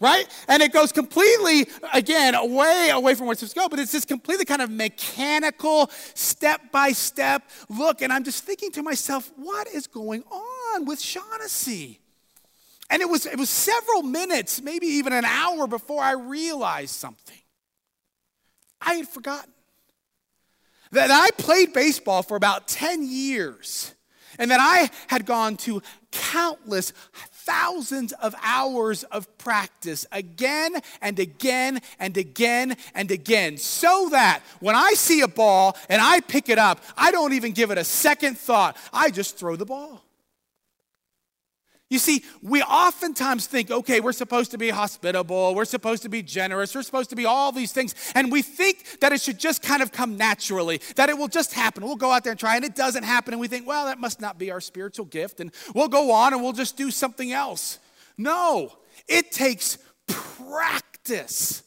Right? 0.00 0.26
And 0.46 0.62
it 0.62 0.72
goes 0.72 0.92
completely, 0.92 1.66
again, 1.92 2.34
away, 2.34 2.90
away 2.92 3.14
from 3.14 3.26
where 3.26 3.32
it's 3.32 3.40
supposed 3.40 3.54
to 3.54 3.60
go, 3.60 3.68
but 3.68 3.78
it's 3.78 3.92
this 3.92 4.04
completely 4.04 4.44
kind 4.44 4.62
of 4.62 4.70
mechanical, 4.70 5.90
step 6.14 6.70
by 6.70 6.92
step 6.92 7.42
look. 7.68 8.02
And 8.02 8.12
I'm 8.12 8.24
just 8.24 8.44
thinking 8.44 8.70
to 8.72 8.82
myself, 8.82 9.30
what 9.36 9.68
is 9.68 9.86
going 9.86 10.22
on 10.30 10.84
with 10.84 11.00
Shaughnessy? 11.00 12.00
And 12.90 13.02
it 13.02 13.08
was, 13.08 13.26
it 13.26 13.38
was 13.38 13.50
several 13.50 14.02
minutes, 14.02 14.62
maybe 14.62 14.86
even 14.86 15.12
an 15.12 15.24
hour 15.24 15.66
before 15.66 16.02
I 16.02 16.12
realized 16.12 16.94
something. 16.94 17.36
I 18.80 18.94
had 18.94 19.08
forgotten 19.08 19.52
that 20.92 21.10
I 21.10 21.30
played 21.42 21.72
baseball 21.72 22.22
for 22.22 22.36
about 22.36 22.68
10 22.68 23.06
years 23.06 23.94
and 24.38 24.50
that 24.50 24.60
I 24.60 24.90
had 25.08 25.26
gone 25.26 25.56
to 25.58 25.82
countless 26.10 26.92
thousands 27.48 28.12
of 28.12 28.34
hours 28.42 29.04
of 29.04 29.26
practice 29.38 30.04
again 30.12 30.74
and 31.00 31.18
again 31.18 31.80
and 31.98 32.16
again 32.18 32.76
and 32.94 33.10
again 33.10 33.56
so 33.56 34.10
that 34.10 34.42
when 34.60 34.76
I 34.76 34.92
see 34.92 35.22
a 35.22 35.28
ball 35.28 35.74
and 35.88 36.02
I 36.02 36.20
pick 36.20 36.50
it 36.50 36.58
up, 36.58 36.80
I 36.96 37.10
don't 37.10 37.32
even 37.32 37.52
give 37.52 37.70
it 37.70 37.78
a 37.78 37.84
second 37.84 38.36
thought. 38.36 38.76
I 38.92 39.10
just 39.10 39.38
throw 39.38 39.56
the 39.56 39.64
ball. 39.64 40.04
You 41.90 41.98
see, 41.98 42.22
we 42.42 42.62
oftentimes 42.62 43.46
think, 43.46 43.70
okay, 43.70 44.00
we're 44.00 44.12
supposed 44.12 44.50
to 44.50 44.58
be 44.58 44.68
hospitable, 44.68 45.54
we're 45.54 45.64
supposed 45.64 46.02
to 46.02 46.10
be 46.10 46.22
generous, 46.22 46.74
we're 46.74 46.82
supposed 46.82 47.08
to 47.10 47.16
be 47.16 47.24
all 47.24 47.50
these 47.50 47.72
things, 47.72 47.94
and 48.14 48.30
we 48.30 48.42
think 48.42 49.00
that 49.00 49.12
it 49.12 49.22
should 49.22 49.38
just 49.38 49.62
kind 49.62 49.82
of 49.82 49.90
come 49.90 50.18
naturally, 50.18 50.82
that 50.96 51.08
it 51.08 51.16
will 51.16 51.28
just 51.28 51.54
happen. 51.54 51.82
We'll 51.82 51.96
go 51.96 52.10
out 52.10 52.24
there 52.24 52.32
and 52.32 52.40
try, 52.40 52.56
and 52.56 52.64
it 52.64 52.74
doesn't 52.74 53.04
happen, 53.04 53.32
and 53.32 53.40
we 53.40 53.48
think, 53.48 53.66
well, 53.66 53.86
that 53.86 53.98
must 53.98 54.20
not 54.20 54.38
be 54.38 54.50
our 54.50 54.60
spiritual 54.60 55.06
gift, 55.06 55.40
and 55.40 55.50
we'll 55.74 55.88
go 55.88 56.12
on 56.12 56.34
and 56.34 56.42
we'll 56.42 56.52
just 56.52 56.76
do 56.76 56.90
something 56.90 57.32
else. 57.32 57.78
No, 58.18 58.72
it 59.06 59.32
takes 59.32 59.78
practice. 60.06 61.62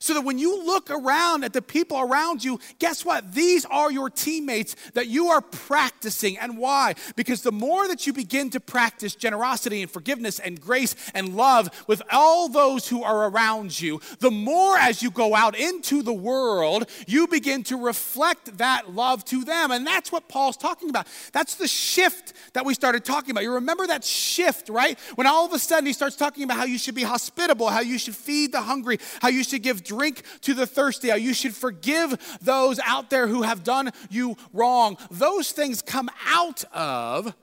So 0.00 0.14
that 0.14 0.20
when 0.20 0.38
you 0.38 0.64
look 0.64 0.90
around 0.90 1.44
at 1.44 1.52
the 1.52 1.62
people 1.62 2.00
around 2.00 2.44
you, 2.44 2.60
guess 2.78 3.04
what? 3.04 3.32
These 3.32 3.64
are 3.64 3.90
your 3.90 4.10
teammates 4.10 4.76
that 4.94 5.08
you 5.08 5.28
are 5.28 5.40
practicing. 5.40 6.38
And 6.38 6.56
why? 6.56 6.94
Because 7.16 7.42
the 7.42 7.52
more 7.52 7.88
that 7.88 8.06
you 8.06 8.12
begin 8.12 8.50
to 8.50 8.60
practice 8.60 9.14
generosity 9.14 9.82
and 9.82 9.90
forgiveness 9.90 10.38
and 10.38 10.60
grace 10.60 10.94
and 11.14 11.36
love 11.36 11.84
with 11.88 12.00
all 12.12 12.48
those 12.48 12.88
who 12.88 13.02
are 13.02 13.28
around 13.28 13.80
you, 13.80 14.00
the 14.20 14.30
more 14.30 14.76
as 14.76 15.02
you 15.02 15.10
go 15.10 15.34
out 15.34 15.58
into 15.58 16.02
the 16.02 16.12
world, 16.12 16.88
you 17.06 17.26
begin 17.26 17.64
to 17.64 17.76
reflect 17.76 18.58
that 18.58 18.94
love 18.94 19.24
to 19.26 19.44
them. 19.44 19.72
And 19.72 19.86
that's 19.86 20.12
what 20.12 20.28
Paul's 20.28 20.56
talking 20.56 20.90
about. 20.90 21.08
That's 21.32 21.56
the 21.56 21.68
shift 21.68 22.34
that 22.52 22.64
we 22.64 22.74
started 22.74 23.04
talking 23.04 23.32
about. 23.32 23.42
You 23.42 23.54
remember 23.54 23.86
that 23.88 24.04
shift, 24.04 24.68
right? 24.68 24.98
When 25.16 25.26
all 25.26 25.44
of 25.44 25.52
a 25.52 25.58
sudden 25.58 25.86
he 25.86 25.92
starts 25.92 26.14
talking 26.14 26.44
about 26.44 26.56
how 26.56 26.64
you 26.64 26.78
should 26.78 26.94
be 26.94 27.02
hospitable, 27.02 27.68
how 27.68 27.80
you 27.80 27.98
should 27.98 28.14
feed 28.14 28.52
the 28.52 28.60
hungry, 28.60 28.98
how 29.20 29.28
you 29.28 29.42
should 29.42 29.62
give 29.62 29.82
drink 29.98 30.22
to 30.42 30.54
the 30.54 30.66
thirsty, 30.66 31.08
you 31.08 31.34
should 31.34 31.54
forgive 31.54 32.38
those 32.40 32.78
out 32.84 33.10
there 33.10 33.26
who 33.26 33.42
have 33.42 33.64
done 33.64 33.90
you 34.10 34.36
wrong. 34.52 34.96
Those 35.10 35.50
things 35.50 35.82
come 35.82 36.08
out 36.26 36.62
of 36.72 37.34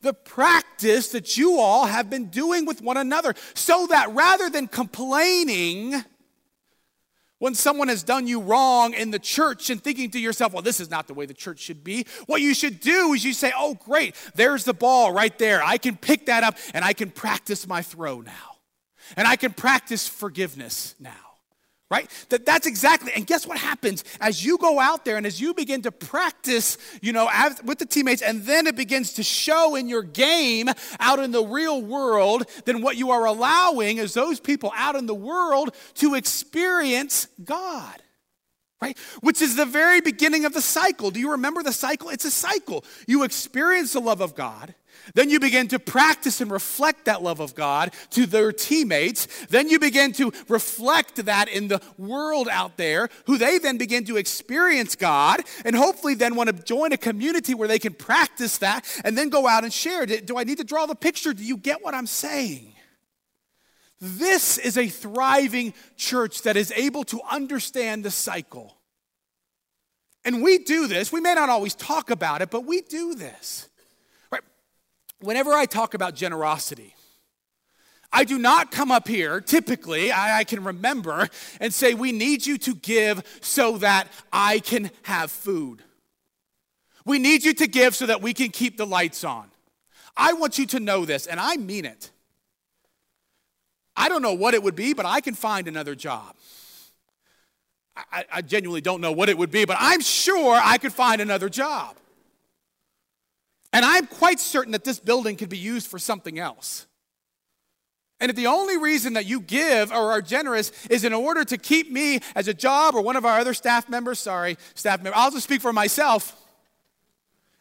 the 0.00 0.14
practice 0.14 1.08
that 1.08 1.36
you 1.36 1.58
all 1.58 1.86
have 1.86 2.08
been 2.08 2.26
doing 2.26 2.64
with 2.64 2.80
one 2.80 2.96
another, 2.96 3.34
so 3.54 3.86
that 3.88 4.12
rather 4.12 4.48
than 4.48 4.66
complaining, 4.66 6.02
when 7.38 7.54
someone 7.54 7.88
has 7.88 8.02
done 8.02 8.26
you 8.26 8.40
wrong 8.40 8.94
in 8.94 9.10
the 9.10 9.18
church 9.18 9.68
and 9.68 9.82
thinking 9.82 10.10
to 10.10 10.18
yourself, 10.18 10.52
well, 10.52 10.62
this 10.62 10.80
is 10.80 10.90
not 10.90 11.06
the 11.06 11.14
way 11.14 11.26
the 11.26 11.34
church 11.34 11.60
should 11.60 11.84
be, 11.84 12.06
what 12.26 12.40
you 12.40 12.54
should 12.54 12.80
do 12.80 13.12
is 13.12 13.22
you 13.22 13.32
say, 13.32 13.52
oh, 13.56 13.74
great, 13.74 14.16
there's 14.34 14.64
the 14.64 14.74
ball 14.74 15.12
right 15.12 15.38
there. 15.38 15.62
I 15.62 15.76
can 15.76 15.96
pick 15.96 16.26
that 16.26 16.42
up 16.42 16.56
and 16.72 16.84
I 16.84 16.94
can 16.94 17.10
practice 17.10 17.66
my 17.66 17.82
throw 17.82 18.22
now. 18.22 18.32
And 19.16 19.28
I 19.28 19.36
can 19.36 19.52
practice 19.52 20.08
forgiveness 20.08 20.94
now 20.98 21.31
right? 21.92 22.10
That, 22.30 22.46
that's 22.46 22.66
exactly, 22.66 23.12
and 23.14 23.26
guess 23.26 23.46
what 23.46 23.58
happens 23.58 24.02
as 24.18 24.42
you 24.42 24.56
go 24.56 24.80
out 24.80 25.04
there 25.04 25.18
and 25.18 25.26
as 25.26 25.38
you 25.42 25.52
begin 25.52 25.82
to 25.82 25.92
practice, 25.92 26.78
you 27.02 27.12
know, 27.12 27.28
with 27.64 27.78
the 27.78 27.84
teammates, 27.84 28.22
and 28.22 28.44
then 28.44 28.66
it 28.66 28.76
begins 28.76 29.12
to 29.14 29.22
show 29.22 29.74
in 29.74 29.90
your 29.90 30.02
game 30.02 30.70
out 30.98 31.18
in 31.18 31.32
the 31.32 31.44
real 31.44 31.82
world, 31.82 32.44
then 32.64 32.80
what 32.80 32.96
you 32.96 33.10
are 33.10 33.26
allowing 33.26 33.98
is 33.98 34.14
those 34.14 34.40
people 34.40 34.72
out 34.74 34.96
in 34.96 35.04
the 35.04 35.14
world 35.14 35.74
to 35.96 36.14
experience 36.14 37.28
God. 37.44 38.02
Right? 38.80 38.98
Which 39.20 39.42
is 39.42 39.54
the 39.54 39.66
very 39.66 40.00
beginning 40.00 40.44
of 40.44 40.54
the 40.54 40.60
cycle. 40.60 41.12
Do 41.12 41.20
you 41.20 41.32
remember 41.32 41.62
the 41.62 41.72
cycle? 41.72 42.08
It's 42.08 42.24
a 42.24 42.32
cycle. 42.32 42.84
You 43.06 43.22
experience 43.22 43.92
the 43.92 44.00
love 44.00 44.20
of 44.20 44.34
God. 44.34 44.74
Then 45.14 45.30
you 45.30 45.40
begin 45.40 45.68
to 45.68 45.78
practice 45.78 46.40
and 46.40 46.50
reflect 46.50 47.06
that 47.06 47.22
love 47.22 47.40
of 47.40 47.54
God 47.54 47.92
to 48.10 48.26
their 48.26 48.52
teammates. 48.52 49.26
Then 49.46 49.68
you 49.68 49.78
begin 49.78 50.12
to 50.14 50.32
reflect 50.48 51.24
that 51.24 51.48
in 51.48 51.68
the 51.68 51.80
world 51.98 52.48
out 52.48 52.76
there, 52.76 53.08
who 53.26 53.38
they 53.38 53.58
then 53.58 53.78
begin 53.78 54.04
to 54.06 54.16
experience 54.16 54.96
God 54.96 55.40
and 55.64 55.74
hopefully 55.74 56.14
then 56.14 56.34
want 56.34 56.48
to 56.48 56.62
join 56.64 56.92
a 56.92 56.96
community 56.96 57.54
where 57.54 57.68
they 57.68 57.78
can 57.78 57.94
practice 57.94 58.58
that 58.58 58.84
and 59.04 59.16
then 59.16 59.28
go 59.28 59.46
out 59.46 59.64
and 59.64 59.72
share 59.72 60.02
it. 60.02 60.26
Do 60.26 60.38
I 60.38 60.44
need 60.44 60.58
to 60.58 60.64
draw 60.64 60.86
the 60.86 60.94
picture? 60.94 61.32
Do 61.32 61.44
you 61.44 61.56
get 61.56 61.82
what 61.82 61.94
I'm 61.94 62.06
saying? 62.06 62.72
This 64.00 64.58
is 64.58 64.76
a 64.76 64.88
thriving 64.88 65.74
church 65.96 66.42
that 66.42 66.56
is 66.56 66.72
able 66.72 67.04
to 67.04 67.20
understand 67.30 68.04
the 68.04 68.10
cycle. 68.10 68.76
And 70.24 70.42
we 70.42 70.58
do 70.58 70.86
this. 70.86 71.12
We 71.12 71.20
may 71.20 71.34
not 71.34 71.48
always 71.48 71.74
talk 71.74 72.10
about 72.10 72.42
it, 72.42 72.50
but 72.50 72.64
we 72.64 72.80
do 72.80 73.14
this 73.14 73.68
whenever 75.22 75.52
I 75.52 75.66
talk 75.66 75.94
about 75.94 76.14
generosity, 76.14 76.94
I 78.12 78.24
do 78.24 78.38
not 78.38 78.70
come 78.70 78.90
up 78.90 79.08
here, 79.08 79.40
typically, 79.40 80.12
I, 80.12 80.40
I, 80.40 80.44
can 80.44 80.62
remember, 80.64 81.28
and 81.60 81.72
say, 81.72 81.94
We 81.94 82.12
need 82.12 82.44
you 82.44 82.58
to 82.58 82.74
give 82.74 83.22
so 83.40 83.78
that 83.78 84.08
I 84.32 84.58
can 84.58 84.90
have 85.04 85.30
food. 85.30 85.82
We 87.06 87.18
need 87.18 87.44
you 87.44 87.54
to 87.54 87.66
give 87.66 87.96
so 87.96 88.06
that 88.06 88.20
we 88.20 88.34
can 88.34 88.50
keep 88.50 88.76
the 88.76 88.86
lights 88.86 89.24
on. 89.24 89.50
I 90.16 90.34
want 90.34 90.58
you 90.58 90.66
to 90.66 90.80
know 90.80 91.04
this, 91.04 91.26
and 91.26 91.40
I 91.40 91.56
mean 91.56 91.86
it. 91.86 92.10
I 93.96 94.08
don't 94.08 94.22
know 94.22 94.34
what 94.34 94.54
it 94.54 94.62
would 94.62 94.76
be, 94.76 94.92
but 94.92 95.06
I 95.06 95.20
can 95.20 95.34
find 95.34 95.66
another 95.66 95.94
job. 95.94 96.36
I, 97.96 98.24
I 98.32 98.42
genuinely 98.42 98.80
don't 98.80 99.00
know 99.00 99.12
what 99.12 99.28
it 99.28 99.36
would 99.36 99.50
be, 99.50 99.64
but 99.64 99.76
I'm 99.78 100.00
sure 100.00 100.58
I 100.62 100.78
could 100.78 100.92
find 100.92 101.20
another 101.20 101.48
job. 101.48 101.96
And 103.72 103.84
I'm 103.84 104.06
quite 104.06 104.38
certain 104.38 104.72
that 104.72 104.84
this 104.84 104.98
building 104.98 105.36
could 105.36 105.48
be 105.48 105.58
used 105.58 105.88
for 105.88 105.98
something 105.98 106.38
else. 106.38 106.86
And 108.20 108.30
if 108.30 108.36
the 108.36 108.46
only 108.46 108.76
reason 108.76 109.14
that 109.14 109.26
you 109.26 109.40
give 109.40 109.90
or 109.90 110.12
are 110.12 110.22
generous 110.22 110.70
is 110.86 111.04
in 111.04 111.12
order 111.12 111.44
to 111.44 111.58
keep 111.58 111.90
me 111.90 112.20
as 112.36 112.46
a 112.46 112.54
job 112.54 112.94
or 112.94 113.02
one 113.02 113.16
of 113.16 113.24
our 113.24 113.40
other 113.40 113.54
staff 113.54 113.88
members, 113.88 114.20
sorry, 114.20 114.58
staff 114.74 115.02
member, 115.02 115.16
I'll 115.16 115.32
just 115.32 115.44
speak 115.44 115.60
for 115.60 115.72
myself. 115.72 116.38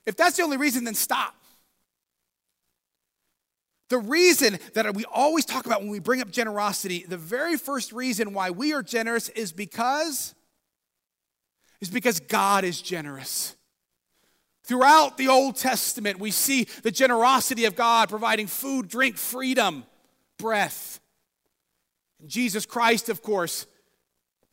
If 0.06 0.16
that's 0.16 0.38
the 0.38 0.44
only 0.44 0.58
reason, 0.58 0.84
then 0.84 0.94
stop. 0.94 1.34
The 3.90 3.98
reason 3.98 4.60
that 4.74 4.94
we 4.94 5.04
always 5.06 5.46
talk 5.46 5.66
about 5.66 5.82
when 5.82 5.90
we 5.90 6.00
bring 6.00 6.22
up 6.22 6.30
generosity, 6.30 7.06
the 7.08 7.18
very 7.18 7.58
first 7.58 7.92
reason 7.92 8.34
why 8.34 8.52
we 8.52 8.74
are 8.74 8.84
generous 8.84 9.30
is 9.30 9.52
because 9.52 10.36
is 11.82 11.90
because 11.90 12.20
God 12.20 12.64
is 12.64 12.82
generous. 12.82 13.56
Throughout 14.72 15.18
the 15.18 15.28
Old 15.28 15.58
Testament, 15.58 16.18
we 16.18 16.32
see 16.32 16.66
the 16.82 16.92
generosity 16.92 17.66
of 17.66 17.76
God 17.76 18.08
providing 18.08 18.48
food, 18.48 18.88
drink, 18.88 19.18
freedom, 19.18 19.84
breath. 20.38 21.02
And 22.22 22.30
Jesus 22.30 22.66
Christ, 22.66 23.10
of 23.10 23.22
course, 23.22 23.68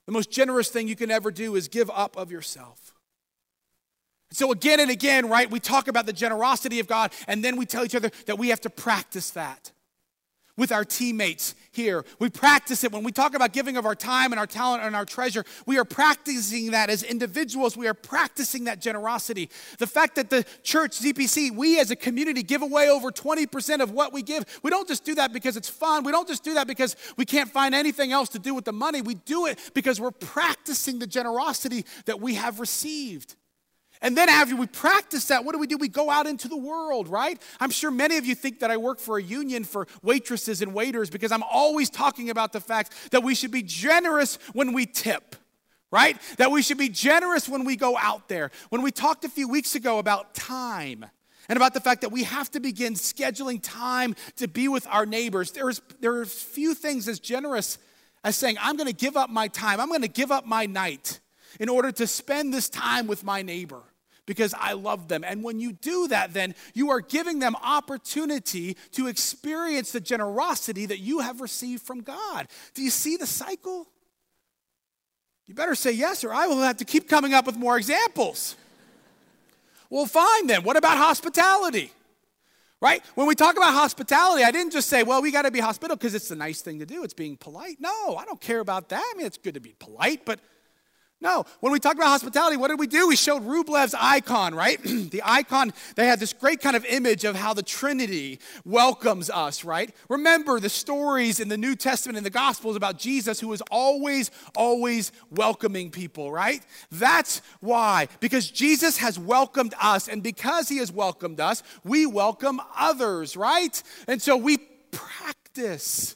the 0.06 0.12
most 0.12 0.28
generous 0.28 0.70
thing 0.70 0.88
you 0.88 0.96
can 0.96 1.12
ever 1.12 1.30
do 1.30 1.54
is 1.54 1.68
give 1.68 1.88
up 1.90 2.16
of 2.16 2.32
yourself. 2.32 2.96
So, 4.32 4.50
again 4.50 4.80
and 4.80 4.90
again, 4.90 5.28
right, 5.28 5.48
we 5.48 5.60
talk 5.60 5.86
about 5.86 6.04
the 6.04 6.12
generosity 6.12 6.80
of 6.80 6.88
God, 6.88 7.12
and 7.28 7.44
then 7.44 7.56
we 7.56 7.64
tell 7.64 7.84
each 7.84 7.94
other 7.94 8.10
that 8.26 8.40
we 8.40 8.48
have 8.48 8.62
to 8.62 8.70
practice 8.70 9.30
that 9.30 9.70
with 10.58 10.72
our 10.72 10.84
teammates 10.84 11.54
here. 11.70 12.04
We 12.18 12.28
practice 12.28 12.84
it 12.84 12.92
when 12.92 13.04
we 13.04 13.12
talk 13.12 13.34
about 13.34 13.52
giving 13.54 13.78
of 13.78 13.86
our 13.86 13.94
time 13.94 14.32
and 14.32 14.38
our 14.38 14.46
talent 14.46 14.82
and 14.82 14.94
our 14.94 15.06
treasure. 15.06 15.44
We 15.64 15.78
are 15.78 15.84
practicing 15.84 16.72
that 16.72 16.90
as 16.90 17.02
individuals. 17.02 17.76
We 17.76 17.86
are 17.86 17.94
practicing 17.94 18.64
that 18.64 18.80
generosity. 18.80 19.48
The 19.78 19.86
fact 19.86 20.16
that 20.16 20.28
the 20.28 20.44
church, 20.62 20.98
ZPC, 20.98 21.54
we 21.54 21.78
as 21.80 21.90
a 21.90 21.96
community 21.96 22.42
give 22.42 22.60
away 22.60 22.90
over 22.90 23.10
20% 23.10 23.80
of 23.80 23.92
what 23.92 24.12
we 24.12 24.22
give. 24.22 24.44
We 24.62 24.70
don't 24.70 24.88
just 24.88 25.04
do 25.04 25.14
that 25.14 25.32
because 25.32 25.56
it's 25.56 25.68
fun. 25.68 26.02
We 26.02 26.12
don't 26.12 26.28
just 26.28 26.42
do 26.42 26.54
that 26.54 26.66
because 26.66 26.96
we 27.16 27.24
can't 27.24 27.48
find 27.50 27.74
anything 27.74 28.12
else 28.12 28.28
to 28.30 28.38
do 28.38 28.54
with 28.54 28.64
the 28.64 28.72
money. 28.72 29.00
We 29.00 29.14
do 29.14 29.46
it 29.46 29.70
because 29.72 30.00
we're 30.00 30.10
practicing 30.10 30.98
the 30.98 31.06
generosity 31.06 31.86
that 32.06 32.20
we 32.20 32.34
have 32.34 32.58
received. 32.58 33.36
And 34.00 34.16
then 34.16 34.28
after 34.28 34.54
we 34.54 34.66
practice 34.66 35.26
that, 35.26 35.44
what 35.44 35.52
do 35.52 35.58
we 35.58 35.66
do? 35.66 35.76
We 35.76 35.88
go 35.88 36.10
out 36.10 36.26
into 36.26 36.48
the 36.48 36.56
world, 36.56 37.08
right? 37.08 37.40
I'm 37.58 37.70
sure 37.70 37.90
many 37.90 38.16
of 38.16 38.26
you 38.26 38.34
think 38.34 38.60
that 38.60 38.70
I 38.70 38.76
work 38.76 39.00
for 39.00 39.18
a 39.18 39.22
union 39.22 39.64
for 39.64 39.88
waitresses 40.02 40.62
and 40.62 40.72
waiters 40.72 41.10
because 41.10 41.32
I'm 41.32 41.42
always 41.42 41.90
talking 41.90 42.30
about 42.30 42.52
the 42.52 42.60
fact 42.60 42.92
that 43.10 43.22
we 43.22 43.34
should 43.34 43.50
be 43.50 43.62
generous 43.62 44.38
when 44.52 44.72
we 44.72 44.86
tip, 44.86 45.34
right? 45.90 46.16
That 46.36 46.50
we 46.50 46.62
should 46.62 46.78
be 46.78 46.88
generous 46.88 47.48
when 47.48 47.64
we 47.64 47.74
go 47.76 47.96
out 47.96 48.28
there. 48.28 48.50
When 48.68 48.82
we 48.82 48.92
talked 48.92 49.24
a 49.24 49.28
few 49.28 49.48
weeks 49.48 49.74
ago 49.74 49.98
about 49.98 50.34
time, 50.34 51.06
and 51.48 51.56
about 51.56 51.72
the 51.72 51.80
fact 51.80 52.02
that 52.02 52.12
we 52.12 52.24
have 52.24 52.50
to 52.50 52.60
begin 52.60 52.92
scheduling 52.92 53.58
time 53.62 54.14
to 54.36 54.46
be 54.46 54.68
with 54.68 54.86
our 54.88 55.06
neighbors. 55.06 55.50
There's, 55.52 55.80
there 55.98 56.14
are 56.16 56.26
few 56.26 56.74
things 56.74 57.08
as 57.08 57.18
generous 57.18 57.78
as 58.22 58.36
saying, 58.36 58.58
I'm 58.60 58.76
going 58.76 58.88
to 58.88 58.94
give 58.94 59.16
up 59.16 59.30
my 59.30 59.48
time, 59.48 59.80
I'm 59.80 59.88
going 59.88 60.02
to 60.02 60.08
give 60.08 60.30
up 60.30 60.46
my 60.46 60.66
night 60.66 61.20
in 61.58 61.70
order 61.70 61.90
to 61.92 62.06
spend 62.06 62.52
this 62.52 62.68
time 62.68 63.06
with 63.06 63.24
my 63.24 63.40
neighbor 63.40 63.82
because 64.28 64.54
I 64.58 64.74
love 64.74 65.08
them. 65.08 65.24
And 65.24 65.42
when 65.42 65.58
you 65.58 65.72
do 65.72 66.06
that, 66.08 66.34
then 66.34 66.54
you 66.74 66.90
are 66.90 67.00
giving 67.00 67.38
them 67.38 67.56
opportunity 67.64 68.76
to 68.92 69.06
experience 69.06 69.90
the 69.90 70.00
generosity 70.00 70.84
that 70.84 70.98
you 70.98 71.20
have 71.20 71.40
received 71.40 71.82
from 71.82 72.02
God. 72.02 72.46
Do 72.74 72.82
you 72.82 72.90
see 72.90 73.16
the 73.16 73.26
cycle? 73.26 73.88
You 75.46 75.54
better 75.54 75.74
say 75.74 75.92
yes, 75.92 76.24
or 76.24 76.32
I 76.34 76.46
will 76.46 76.58
have 76.58 76.76
to 76.76 76.84
keep 76.84 77.08
coming 77.08 77.32
up 77.32 77.46
with 77.46 77.56
more 77.56 77.78
examples. 77.78 78.54
well, 79.88 80.04
fine 80.04 80.46
then. 80.46 80.62
What 80.62 80.76
about 80.76 80.98
hospitality? 80.98 81.90
Right? 82.82 83.02
When 83.14 83.26
we 83.26 83.34
talk 83.34 83.56
about 83.56 83.72
hospitality, 83.72 84.44
I 84.44 84.50
didn't 84.50 84.74
just 84.74 84.90
say, 84.90 85.04
well, 85.04 85.22
we 85.22 85.32
got 85.32 85.42
to 85.42 85.50
be 85.50 85.58
hospitable 85.58 85.96
because 85.96 86.14
it's 86.14 86.28
the 86.28 86.36
nice 86.36 86.60
thing 86.60 86.80
to 86.80 86.86
do. 86.86 87.02
It's 87.02 87.14
being 87.14 87.38
polite. 87.38 87.78
No, 87.80 88.16
I 88.16 88.26
don't 88.26 88.42
care 88.42 88.60
about 88.60 88.90
that. 88.90 89.02
I 89.02 89.16
mean, 89.16 89.26
it's 89.26 89.38
good 89.38 89.54
to 89.54 89.60
be 89.60 89.74
polite, 89.78 90.26
but 90.26 90.38
no, 91.20 91.44
when 91.58 91.72
we 91.72 91.80
talk 91.80 91.96
about 91.96 92.06
hospitality, 92.06 92.56
what 92.56 92.68
did 92.68 92.78
we 92.78 92.86
do? 92.86 93.08
We 93.08 93.16
showed 93.16 93.42
Rublev's 93.42 93.94
icon, 93.98 94.54
right? 94.54 94.80
the 94.84 95.20
icon, 95.24 95.72
they 95.96 96.06
had 96.06 96.20
this 96.20 96.32
great 96.32 96.60
kind 96.60 96.76
of 96.76 96.84
image 96.84 97.24
of 97.24 97.34
how 97.34 97.54
the 97.54 97.62
Trinity 97.62 98.38
welcomes 98.64 99.28
us, 99.28 99.64
right? 99.64 99.92
Remember 100.08 100.60
the 100.60 100.68
stories 100.68 101.40
in 101.40 101.48
the 101.48 101.56
New 101.56 101.74
Testament 101.74 102.18
and 102.18 102.24
the 102.24 102.30
Gospels 102.30 102.76
about 102.76 102.98
Jesus 102.98 103.40
who 103.40 103.48
was 103.48 103.62
always, 103.68 104.30
always 104.56 105.10
welcoming 105.30 105.90
people, 105.90 106.30
right? 106.30 106.62
That's 106.92 107.42
why. 107.58 108.06
Because 108.20 108.48
Jesus 108.48 108.98
has 108.98 109.18
welcomed 109.18 109.74
us, 109.82 110.06
and 110.06 110.22
because 110.22 110.68
he 110.68 110.76
has 110.78 110.92
welcomed 110.92 111.40
us, 111.40 111.64
we 111.82 112.06
welcome 112.06 112.60
others, 112.76 113.36
right? 113.36 113.82
And 114.06 114.22
so 114.22 114.36
we 114.36 114.58
practice 114.92 116.14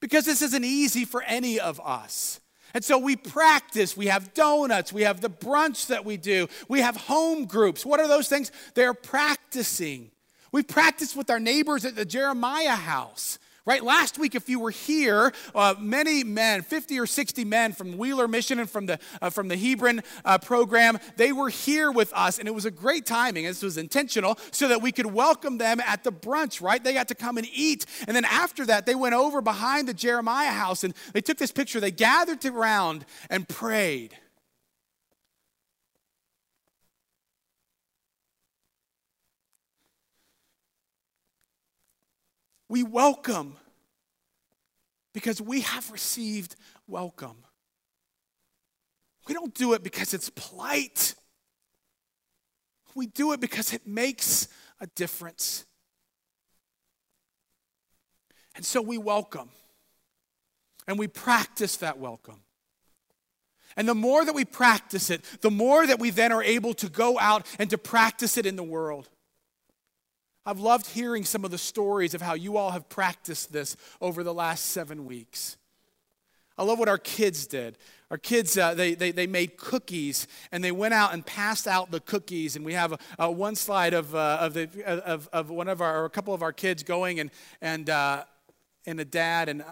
because 0.00 0.24
this 0.24 0.40
isn't 0.40 0.64
easy 0.64 1.04
for 1.04 1.22
any 1.22 1.60
of 1.60 1.78
us. 1.84 2.40
And 2.74 2.84
so 2.84 2.98
we 2.98 3.14
practice. 3.14 3.96
We 3.96 4.06
have 4.06 4.34
donuts. 4.34 4.92
We 4.92 5.02
have 5.02 5.20
the 5.20 5.30
brunch 5.30 5.86
that 5.86 6.04
we 6.04 6.16
do. 6.16 6.48
We 6.68 6.80
have 6.80 6.96
home 6.96 7.46
groups. 7.46 7.86
What 7.86 8.00
are 8.00 8.08
those 8.08 8.28
things? 8.28 8.50
They're 8.74 8.94
practicing. 8.94 10.10
We 10.50 10.64
practice 10.64 11.16
with 11.16 11.30
our 11.30 11.40
neighbors 11.40 11.84
at 11.84 11.94
the 11.94 12.04
Jeremiah 12.04 12.70
house. 12.74 13.38
Right? 13.66 13.82
Last 13.82 14.18
week, 14.18 14.34
if 14.34 14.50
you 14.50 14.60
were 14.60 14.70
here, 14.70 15.32
uh, 15.54 15.74
many 15.78 16.22
men, 16.22 16.60
50 16.60 17.00
or 17.00 17.06
60 17.06 17.46
men 17.46 17.72
from 17.72 17.96
Wheeler 17.96 18.28
Mission 18.28 18.58
and 18.58 18.68
from 18.68 18.84
the, 18.84 18.98
uh, 19.22 19.30
from 19.30 19.48
the 19.48 19.56
Hebron 19.56 20.02
uh, 20.22 20.36
program, 20.36 20.98
they 21.16 21.32
were 21.32 21.48
here 21.48 21.90
with 21.90 22.12
us, 22.12 22.38
and 22.38 22.46
it 22.46 22.50
was 22.50 22.66
a 22.66 22.70
great 22.70 23.06
timing. 23.06 23.44
This 23.44 23.62
was 23.62 23.78
intentional 23.78 24.38
so 24.50 24.68
that 24.68 24.82
we 24.82 24.92
could 24.92 25.06
welcome 25.06 25.56
them 25.56 25.80
at 25.80 26.04
the 26.04 26.12
brunch, 26.12 26.60
right? 26.60 26.84
They 26.84 26.92
got 26.92 27.08
to 27.08 27.14
come 27.14 27.38
and 27.38 27.48
eat. 27.54 27.86
And 28.06 28.14
then 28.14 28.26
after 28.26 28.66
that, 28.66 28.84
they 28.84 28.94
went 28.94 29.14
over 29.14 29.40
behind 29.40 29.88
the 29.88 29.94
Jeremiah 29.94 30.52
house 30.52 30.84
and 30.84 30.92
they 31.14 31.22
took 31.22 31.38
this 31.38 31.50
picture. 31.50 31.80
They 31.80 31.90
gathered 31.90 32.44
around 32.44 33.06
and 33.30 33.48
prayed. 33.48 34.14
We 42.74 42.82
welcome 42.82 43.56
because 45.12 45.40
we 45.40 45.60
have 45.60 45.92
received 45.92 46.56
welcome. 46.88 47.36
We 49.28 49.34
don't 49.34 49.54
do 49.54 49.74
it 49.74 49.84
because 49.84 50.12
it's 50.12 50.28
polite. 50.28 51.14
We 52.96 53.06
do 53.06 53.30
it 53.32 53.38
because 53.38 53.72
it 53.72 53.86
makes 53.86 54.48
a 54.80 54.88
difference. 54.88 55.66
And 58.56 58.64
so 58.64 58.82
we 58.82 58.98
welcome 58.98 59.50
and 60.88 60.98
we 60.98 61.06
practice 61.06 61.76
that 61.76 62.00
welcome. 62.00 62.40
And 63.76 63.88
the 63.88 63.94
more 63.94 64.24
that 64.24 64.34
we 64.34 64.44
practice 64.44 65.10
it, 65.10 65.22
the 65.42 65.50
more 65.52 65.86
that 65.86 66.00
we 66.00 66.10
then 66.10 66.32
are 66.32 66.42
able 66.42 66.74
to 66.74 66.88
go 66.88 67.20
out 67.20 67.46
and 67.60 67.70
to 67.70 67.78
practice 67.78 68.36
it 68.36 68.46
in 68.46 68.56
the 68.56 68.64
world. 68.64 69.08
I've 70.46 70.60
loved 70.60 70.88
hearing 70.88 71.24
some 71.24 71.44
of 71.44 71.50
the 71.50 71.58
stories 71.58 72.14
of 72.14 72.20
how 72.20 72.34
you 72.34 72.56
all 72.56 72.72
have 72.72 72.88
practiced 72.88 73.52
this 73.52 73.76
over 74.00 74.22
the 74.22 74.34
last 74.34 74.66
seven 74.66 75.06
weeks. 75.06 75.56
I 76.56 76.62
love 76.62 76.78
what 76.78 76.88
our 76.88 76.98
kids 76.98 77.46
did. 77.46 77.78
Our 78.10 78.18
kids, 78.18 78.56
uh, 78.56 78.74
they, 78.74 78.94
they, 78.94 79.10
they 79.10 79.26
made 79.26 79.56
cookies 79.56 80.28
and 80.52 80.62
they 80.62 80.70
went 80.70 80.94
out 80.94 81.12
and 81.12 81.26
passed 81.26 81.66
out 81.66 81.90
the 81.90 81.98
cookies. 81.98 82.54
And 82.54 82.64
we 82.64 82.74
have 82.74 83.00
a 83.18 83.30
one 83.30 83.56
slide 83.56 83.92
of, 83.92 84.14
uh, 84.14 84.38
of, 84.40 84.54
the, 84.54 84.68
of, 84.86 85.28
of 85.32 85.50
one 85.50 85.68
of 85.68 85.80
our, 85.80 86.02
or 86.02 86.04
a 86.04 86.10
couple 86.10 86.32
of 86.32 86.42
our 86.42 86.52
kids 86.52 86.82
going 86.82 87.18
and, 87.18 87.30
and, 87.60 87.90
uh, 87.90 88.24
and 88.86 89.00
a 89.00 89.04
dad. 89.04 89.48
And 89.48 89.64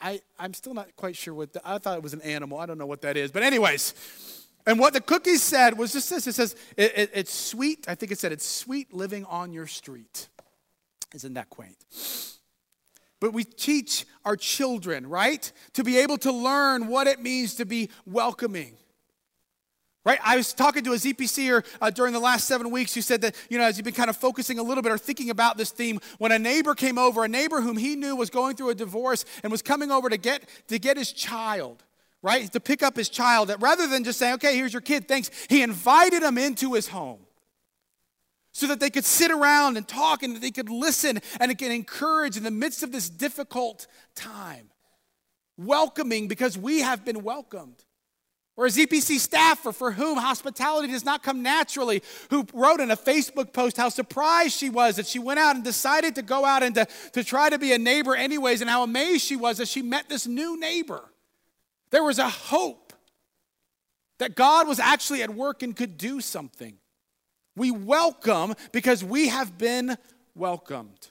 I, 0.00 0.20
I'm 0.38 0.54
still 0.54 0.74
not 0.74 0.94
quite 0.94 1.16
sure 1.16 1.34
what, 1.34 1.52
the, 1.52 1.62
I 1.64 1.78
thought 1.78 1.96
it 1.96 2.02
was 2.02 2.14
an 2.14 2.22
animal. 2.22 2.58
I 2.58 2.66
don't 2.66 2.78
know 2.78 2.86
what 2.86 3.00
that 3.02 3.16
is. 3.16 3.32
But, 3.32 3.42
anyways, 3.42 4.39
and 4.66 4.78
what 4.78 4.92
the 4.92 5.00
cookies 5.00 5.42
said 5.42 5.78
was 5.78 5.92
just 5.92 6.10
this 6.10 6.26
it 6.26 6.34
says, 6.34 6.54
it, 6.76 6.92
it, 6.96 7.10
it's 7.14 7.32
sweet. 7.32 7.86
I 7.88 7.94
think 7.94 8.12
it 8.12 8.18
said, 8.18 8.32
it's 8.32 8.46
sweet 8.46 8.92
living 8.92 9.24
on 9.24 9.52
your 9.52 9.66
street. 9.66 10.28
Isn't 11.14 11.34
that 11.34 11.50
quaint? 11.50 11.76
But 13.20 13.32
we 13.32 13.44
teach 13.44 14.06
our 14.24 14.36
children, 14.36 15.06
right, 15.06 15.50
to 15.74 15.84
be 15.84 15.98
able 15.98 16.18
to 16.18 16.32
learn 16.32 16.88
what 16.88 17.06
it 17.06 17.20
means 17.20 17.56
to 17.56 17.66
be 17.66 17.90
welcoming. 18.06 18.76
Right? 20.02 20.18
I 20.24 20.38
was 20.38 20.54
talking 20.54 20.82
to 20.84 20.92
a 20.92 20.96
ZPCer 20.96 21.64
uh, 21.82 21.90
during 21.90 22.14
the 22.14 22.20
last 22.20 22.48
seven 22.48 22.70
weeks 22.70 22.94
who 22.94 23.02
said 23.02 23.20
that, 23.20 23.36
you 23.50 23.58
know, 23.58 23.64
as 23.64 23.76
you've 23.76 23.84
been 23.84 23.92
kind 23.92 24.08
of 24.08 24.16
focusing 24.16 24.58
a 24.58 24.62
little 24.62 24.82
bit 24.82 24.92
or 24.92 24.96
thinking 24.96 25.28
about 25.28 25.58
this 25.58 25.70
theme, 25.70 26.00
when 26.16 26.32
a 26.32 26.38
neighbor 26.38 26.74
came 26.74 26.96
over, 26.96 27.22
a 27.22 27.28
neighbor 27.28 27.60
whom 27.60 27.76
he 27.76 27.96
knew 27.96 28.16
was 28.16 28.30
going 28.30 28.56
through 28.56 28.70
a 28.70 28.74
divorce 28.74 29.26
and 29.42 29.52
was 29.52 29.60
coming 29.60 29.90
over 29.90 30.08
to 30.08 30.16
get, 30.16 30.48
to 30.68 30.78
get 30.78 30.96
his 30.96 31.12
child, 31.12 31.84
right? 32.22 32.50
To 32.52 32.60
pick 32.60 32.82
up 32.82 32.96
his 32.96 33.08
child, 33.08 33.48
that 33.48 33.60
rather 33.60 33.86
than 33.86 34.04
just 34.04 34.18
saying, 34.18 34.34
okay, 34.34 34.56
here's 34.56 34.72
your 34.72 34.82
kid, 34.82 35.08
thanks, 35.08 35.30
he 35.48 35.62
invited 35.62 36.22
him 36.22 36.38
into 36.38 36.74
his 36.74 36.88
home 36.88 37.20
so 38.52 38.66
that 38.66 38.80
they 38.80 38.90
could 38.90 39.04
sit 39.04 39.30
around 39.30 39.76
and 39.76 39.86
talk 39.86 40.22
and 40.22 40.36
that 40.36 40.40
they 40.40 40.50
could 40.50 40.68
listen 40.68 41.20
and 41.38 41.58
could 41.58 41.70
encourage 41.70 42.36
in 42.36 42.42
the 42.42 42.50
midst 42.50 42.82
of 42.82 42.92
this 42.92 43.08
difficult 43.08 43.86
time. 44.14 44.70
Welcoming 45.56 46.26
because 46.26 46.56
we 46.58 46.80
have 46.80 47.04
been 47.04 47.22
welcomed 47.22 47.84
or 48.56 48.66
a 48.66 48.68
ZPC 48.68 49.18
staffer 49.18 49.72
for 49.72 49.92
whom 49.92 50.18
hospitality 50.18 50.92
does 50.92 51.04
not 51.04 51.22
come 51.22 51.42
naturally, 51.42 52.02
who 52.28 52.46
wrote 52.52 52.80
in 52.80 52.90
a 52.90 52.96
Facebook 52.96 53.54
post 53.54 53.78
how 53.78 53.88
surprised 53.88 54.54
she 54.54 54.68
was 54.68 54.96
that 54.96 55.06
she 55.06 55.18
went 55.18 55.40
out 55.40 55.54
and 55.54 55.64
decided 55.64 56.14
to 56.16 56.22
go 56.22 56.44
out 56.44 56.62
and 56.62 56.74
to, 56.74 56.86
to 57.12 57.24
try 57.24 57.48
to 57.48 57.58
be 57.58 57.72
a 57.72 57.78
neighbor 57.78 58.14
anyways, 58.14 58.60
and 58.60 58.68
how 58.68 58.82
amazed 58.82 59.24
she 59.24 59.36
was 59.36 59.56
that 59.58 59.68
she 59.68 59.80
met 59.80 60.10
this 60.10 60.26
new 60.26 60.60
neighbor. 60.60 61.04
There 61.90 62.04
was 62.04 62.18
a 62.18 62.28
hope 62.28 62.92
that 64.18 64.36
God 64.36 64.68
was 64.68 64.78
actually 64.78 65.22
at 65.22 65.30
work 65.30 65.62
and 65.62 65.74
could 65.74 65.96
do 65.96 66.20
something. 66.20 66.76
We 67.56 67.70
welcome 67.70 68.54
because 68.72 69.02
we 69.02 69.28
have 69.28 69.58
been 69.58 69.96
welcomed. 70.34 71.08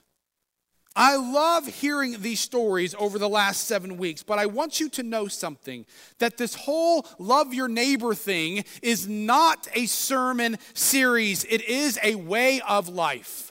I 0.96 1.16
love 1.16 1.66
hearing 1.66 2.20
these 2.20 2.40
stories 2.40 2.94
over 2.98 3.18
the 3.18 3.28
last 3.28 3.66
seven 3.66 3.96
weeks, 3.96 4.22
but 4.22 4.38
I 4.38 4.46
want 4.46 4.80
you 4.80 4.88
to 4.90 5.02
know 5.02 5.28
something 5.28 5.86
that 6.18 6.36
this 6.36 6.54
whole 6.54 7.06
love 7.18 7.54
your 7.54 7.68
neighbor 7.68 8.14
thing 8.14 8.64
is 8.82 9.06
not 9.06 9.68
a 9.74 9.86
sermon 9.86 10.58
series, 10.74 11.44
it 11.44 11.62
is 11.62 11.98
a 12.02 12.16
way 12.16 12.60
of 12.62 12.88
life. 12.88 13.49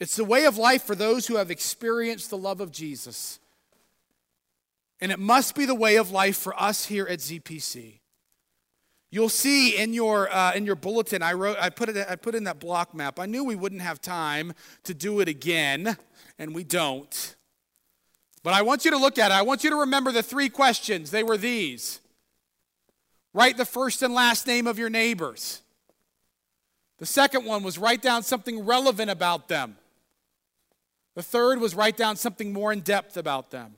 It's 0.00 0.16
the 0.16 0.24
way 0.24 0.44
of 0.44 0.56
life 0.56 0.84
for 0.84 0.94
those 0.94 1.26
who 1.26 1.36
have 1.36 1.50
experienced 1.50 2.30
the 2.30 2.38
love 2.38 2.60
of 2.60 2.70
Jesus. 2.70 3.40
And 5.00 5.10
it 5.10 5.18
must 5.18 5.54
be 5.54 5.64
the 5.64 5.74
way 5.74 5.96
of 5.96 6.10
life 6.10 6.36
for 6.36 6.60
us 6.60 6.86
here 6.86 7.06
at 7.06 7.18
ZPC. 7.18 8.00
You'll 9.10 9.28
see 9.28 9.76
in 9.76 9.94
your, 9.94 10.30
uh, 10.30 10.52
in 10.52 10.66
your 10.66 10.76
bulletin, 10.76 11.22
I, 11.22 11.32
wrote, 11.32 11.56
I, 11.58 11.70
put 11.70 11.88
it, 11.88 12.06
I 12.08 12.16
put 12.16 12.34
in 12.34 12.44
that 12.44 12.60
block 12.60 12.94
map. 12.94 13.18
I 13.18 13.26
knew 13.26 13.42
we 13.42 13.56
wouldn't 13.56 13.80
have 13.80 14.00
time 14.00 14.52
to 14.84 14.92
do 14.92 15.20
it 15.20 15.28
again, 15.28 15.96
and 16.38 16.54
we 16.54 16.62
don't. 16.62 17.36
But 18.42 18.52
I 18.52 18.62
want 18.62 18.84
you 18.84 18.90
to 18.90 18.98
look 18.98 19.18
at 19.18 19.30
it. 19.30 19.34
I 19.34 19.42
want 19.42 19.64
you 19.64 19.70
to 19.70 19.76
remember 19.76 20.12
the 20.12 20.22
three 20.22 20.48
questions. 20.48 21.10
They 21.10 21.22
were 21.22 21.36
these 21.36 22.00
Write 23.34 23.56
the 23.56 23.64
first 23.64 24.02
and 24.02 24.14
last 24.14 24.46
name 24.46 24.66
of 24.66 24.78
your 24.78 24.90
neighbors. 24.90 25.62
The 26.98 27.06
second 27.06 27.44
one 27.44 27.62
was 27.62 27.78
write 27.78 28.02
down 28.02 28.22
something 28.22 28.64
relevant 28.64 29.10
about 29.10 29.48
them. 29.48 29.76
The 31.18 31.24
third 31.24 31.58
was 31.58 31.74
write 31.74 31.96
down 31.96 32.14
something 32.14 32.52
more 32.52 32.72
in 32.72 32.78
depth 32.78 33.16
about 33.16 33.50
them. 33.50 33.74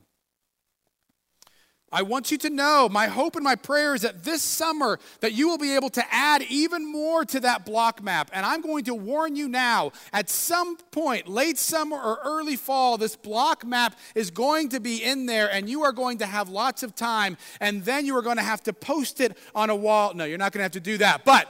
I 1.91 2.03
want 2.03 2.29
you 2.29 2.37
to 2.37 2.51
know 2.51 2.87
my 2.87 3.07
hope 3.07 3.35
and 3.35 3.43
my 3.43 3.55
prayer 3.55 3.95
is 3.95 4.03
that 4.03 4.23
this 4.23 4.43
summer 4.43 4.99
that 5.21 5.33
you 5.33 5.47
will 5.47 5.57
be 5.57 5.73
able 5.73 5.89
to 5.89 6.03
add 6.13 6.43
even 6.43 6.85
more 6.85 7.25
to 7.25 7.39
that 7.39 7.65
block 7.65 8.03
map. 8.03 8.29
And 8.31 8.45
I'm 8.45 8.61
going 8.61 8.83
to 8.83 8.93
warn 8.93 9.35
you 9.35 9.47
now, 9.49 9.91
at 10.13 10.29
some 10.29 10.77
point, 10.91 11.27
late 11.27 11.57
summer 11.57 11.97
or 11.99 12.19
early 12.23 12.57
fall, 12.57 12.99
this 12.99 13.15
block 13.15 13.65
map 13.65 13.97
is 14.13 14.29
going 14.29 14.69
to 14.69 14.79
be 14.79 15.03
in 15.03 15.25
there 15.25 15.51
and 15.51 15.67
you 15.67 15.81
are 15.81 15.93
going 15.93 16.19
to 16.19 16.27
have 16.27 16.47
lots 16.47 16.83
of 16.83 16.93
time 16.93 17.37
and 17.59 17.83
then 17.83 18.05
you 18.05 18.15
are 18.15 18.21
going 18.21 18.37
to 18.37 18.43
have 18.43 18.61
to 18.65 18.71
post 18.71 19.19
it 19.19 19.35
on 19.55 19.71
a 19.71 19.75
wall. 19.75 20.13
No, 20.13 20.25
you're 20.25 20.37
not 20.37 20.51
going 20.51 20.59
to 20.59 20.65
have 20.65 20.73
to 20.73 20.79
do 20.79 20.99
that. 20.99 21.25
But 21.25 21.47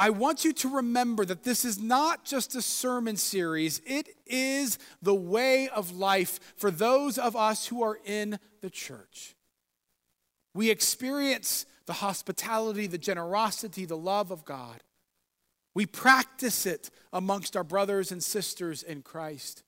I 0.00 0.08
want 0.08 0.46
you 0.46 0.54
to 0.54 0.76
remember 0.76 1.26
that 1.26 1.42
this 1.42 1.62
is 1.62 1.78
not 1.78 2.24
just 2.24 2.54
a 2.54 2.62
sermon 2.62 3.18
series, 3.18 3.82
it 3.84 4.08
is 4.26 4.78
the 5.02 5.14
way 5.14 5.68
of 5.68 5.94
life 5.94 6.40
for 6.56 6.70
those 6.70 7.18
of 7.18 7.36
us 7.36 7.66
who 7.66 7.82
are 7.82 7.98
in 8.06 8.38
the 8.62 8.70
church. 8.70 9.36
We 10.54 10.70
experience 10.70 11.66
the 11.84 11.92
hospitality, 11.92 12.86
the 12.86 12.96
generosity, 12.96 13.84
the 13.84 13.94
love 13.94 14.30
of 14.30 14.46
God. 14.46 14.80
We 15.74 15.84
practice 15.84 16.64
it 16.64 16.88
amongst 17.12 17.54
our 17.54 17.62
brothers 17.62 18.10
and 18.10 18.24
sisters 18.24 18.82
in 18.82 19.02
Christ. 19.02 19.64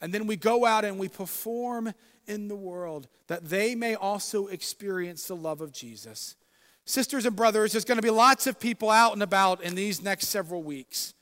And 0.00 0.14
then 0.14 0.28
we 0.28 0.36
go 0.36 0.64
out 0.64 0.84
and 0.84 1.00
we 1.00 1.08
perform 1.08 1.92
in 2.28 2.46
the 2.46 2.54
world 2.54 3.08
that 3.26 3.46
they 3.46 3.74
may 3.74 3.96
also 3.96 4.46
experience 4.46 5.26
the 5.26 5.34
love 5.34 5.60
of 5.60 5.72
Jesus. 5.72 6.36
Sisters 6.84 7.26
and 7.26 7.34
brothers, 7.34 7.72
there's 7.72 7.84
going 7.84 7.98
to 7.98 8.02
be 8.02 8.10
lots 8.10 8.46
of 8.46 8.60
people 8.60 8.90
out 8.90 9.12
and 9.12 9.22
about 9.22 9.62
in 9.62 9.74
these 9.74 10.02
next 10.02 10.28
several 10.28 10.62
weeks. 10.62 11.14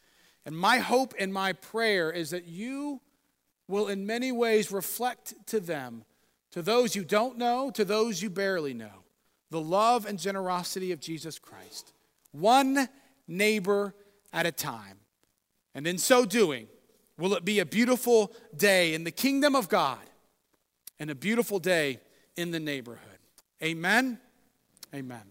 And 0.45 0.57
my 0.57 0.79
hope 0.79 1.15
and 1.19 1.33
my 1.33 1.53
prayer 1.53 2.11
is 2.11 2.31
that 2.31 2.47
you 2.47 3.01
will, 3.69 3.89
in 3.89 4.07
many 4.07 4.33
ways, 4.33 4.73
reflect 4.73 5.35
to 5.47 5.61
them, 5.61 6.05
to 6.51 6.63
those 6.63 6.97
you 6.97 7.05
don't 7.05 7.39
know, 7.39 7.71
to 7.71 7.85
those 7.85 8.21
you 8.21 8.29
barely 8.29 8.75
know, 8.75 9.05
the 9.51 9.61
love 9.61 10.05
and 10.05 10.19
generosity 10.19 10.91
of 10.91 11.01
Jesus 11.01 11.39
Christ, 11.39 11.93
one 12.33 12.89
neighbor 13.29 13.95
at 14.33 14.47
a 14.47 14.53
time. 14.53 14.99
And 15.75 15.87
in 15.87 15.99
so 15.99 16.25
doing, 16.25 16.67
will 17.17 17.35
it 17.35 17.45
be 17.45 17.61
a 17.61 17.67
beautiful 17.67 18.33
day 18.57 18.95
in 18.95 19.05
the 19.05 19.11
kingdom 19.11 19.55
of 19.55 19.69
God 19.69 20.01
and 21.03 21.11
a 21.11 21.15
beautiful 21.17 21.59
day 21.59 21.99
in 22.37 22.53
the 22.53 22.61
neighborhood. 22.61 23.19
Amen. 23.61 24.21
Amen. 24.95 25.23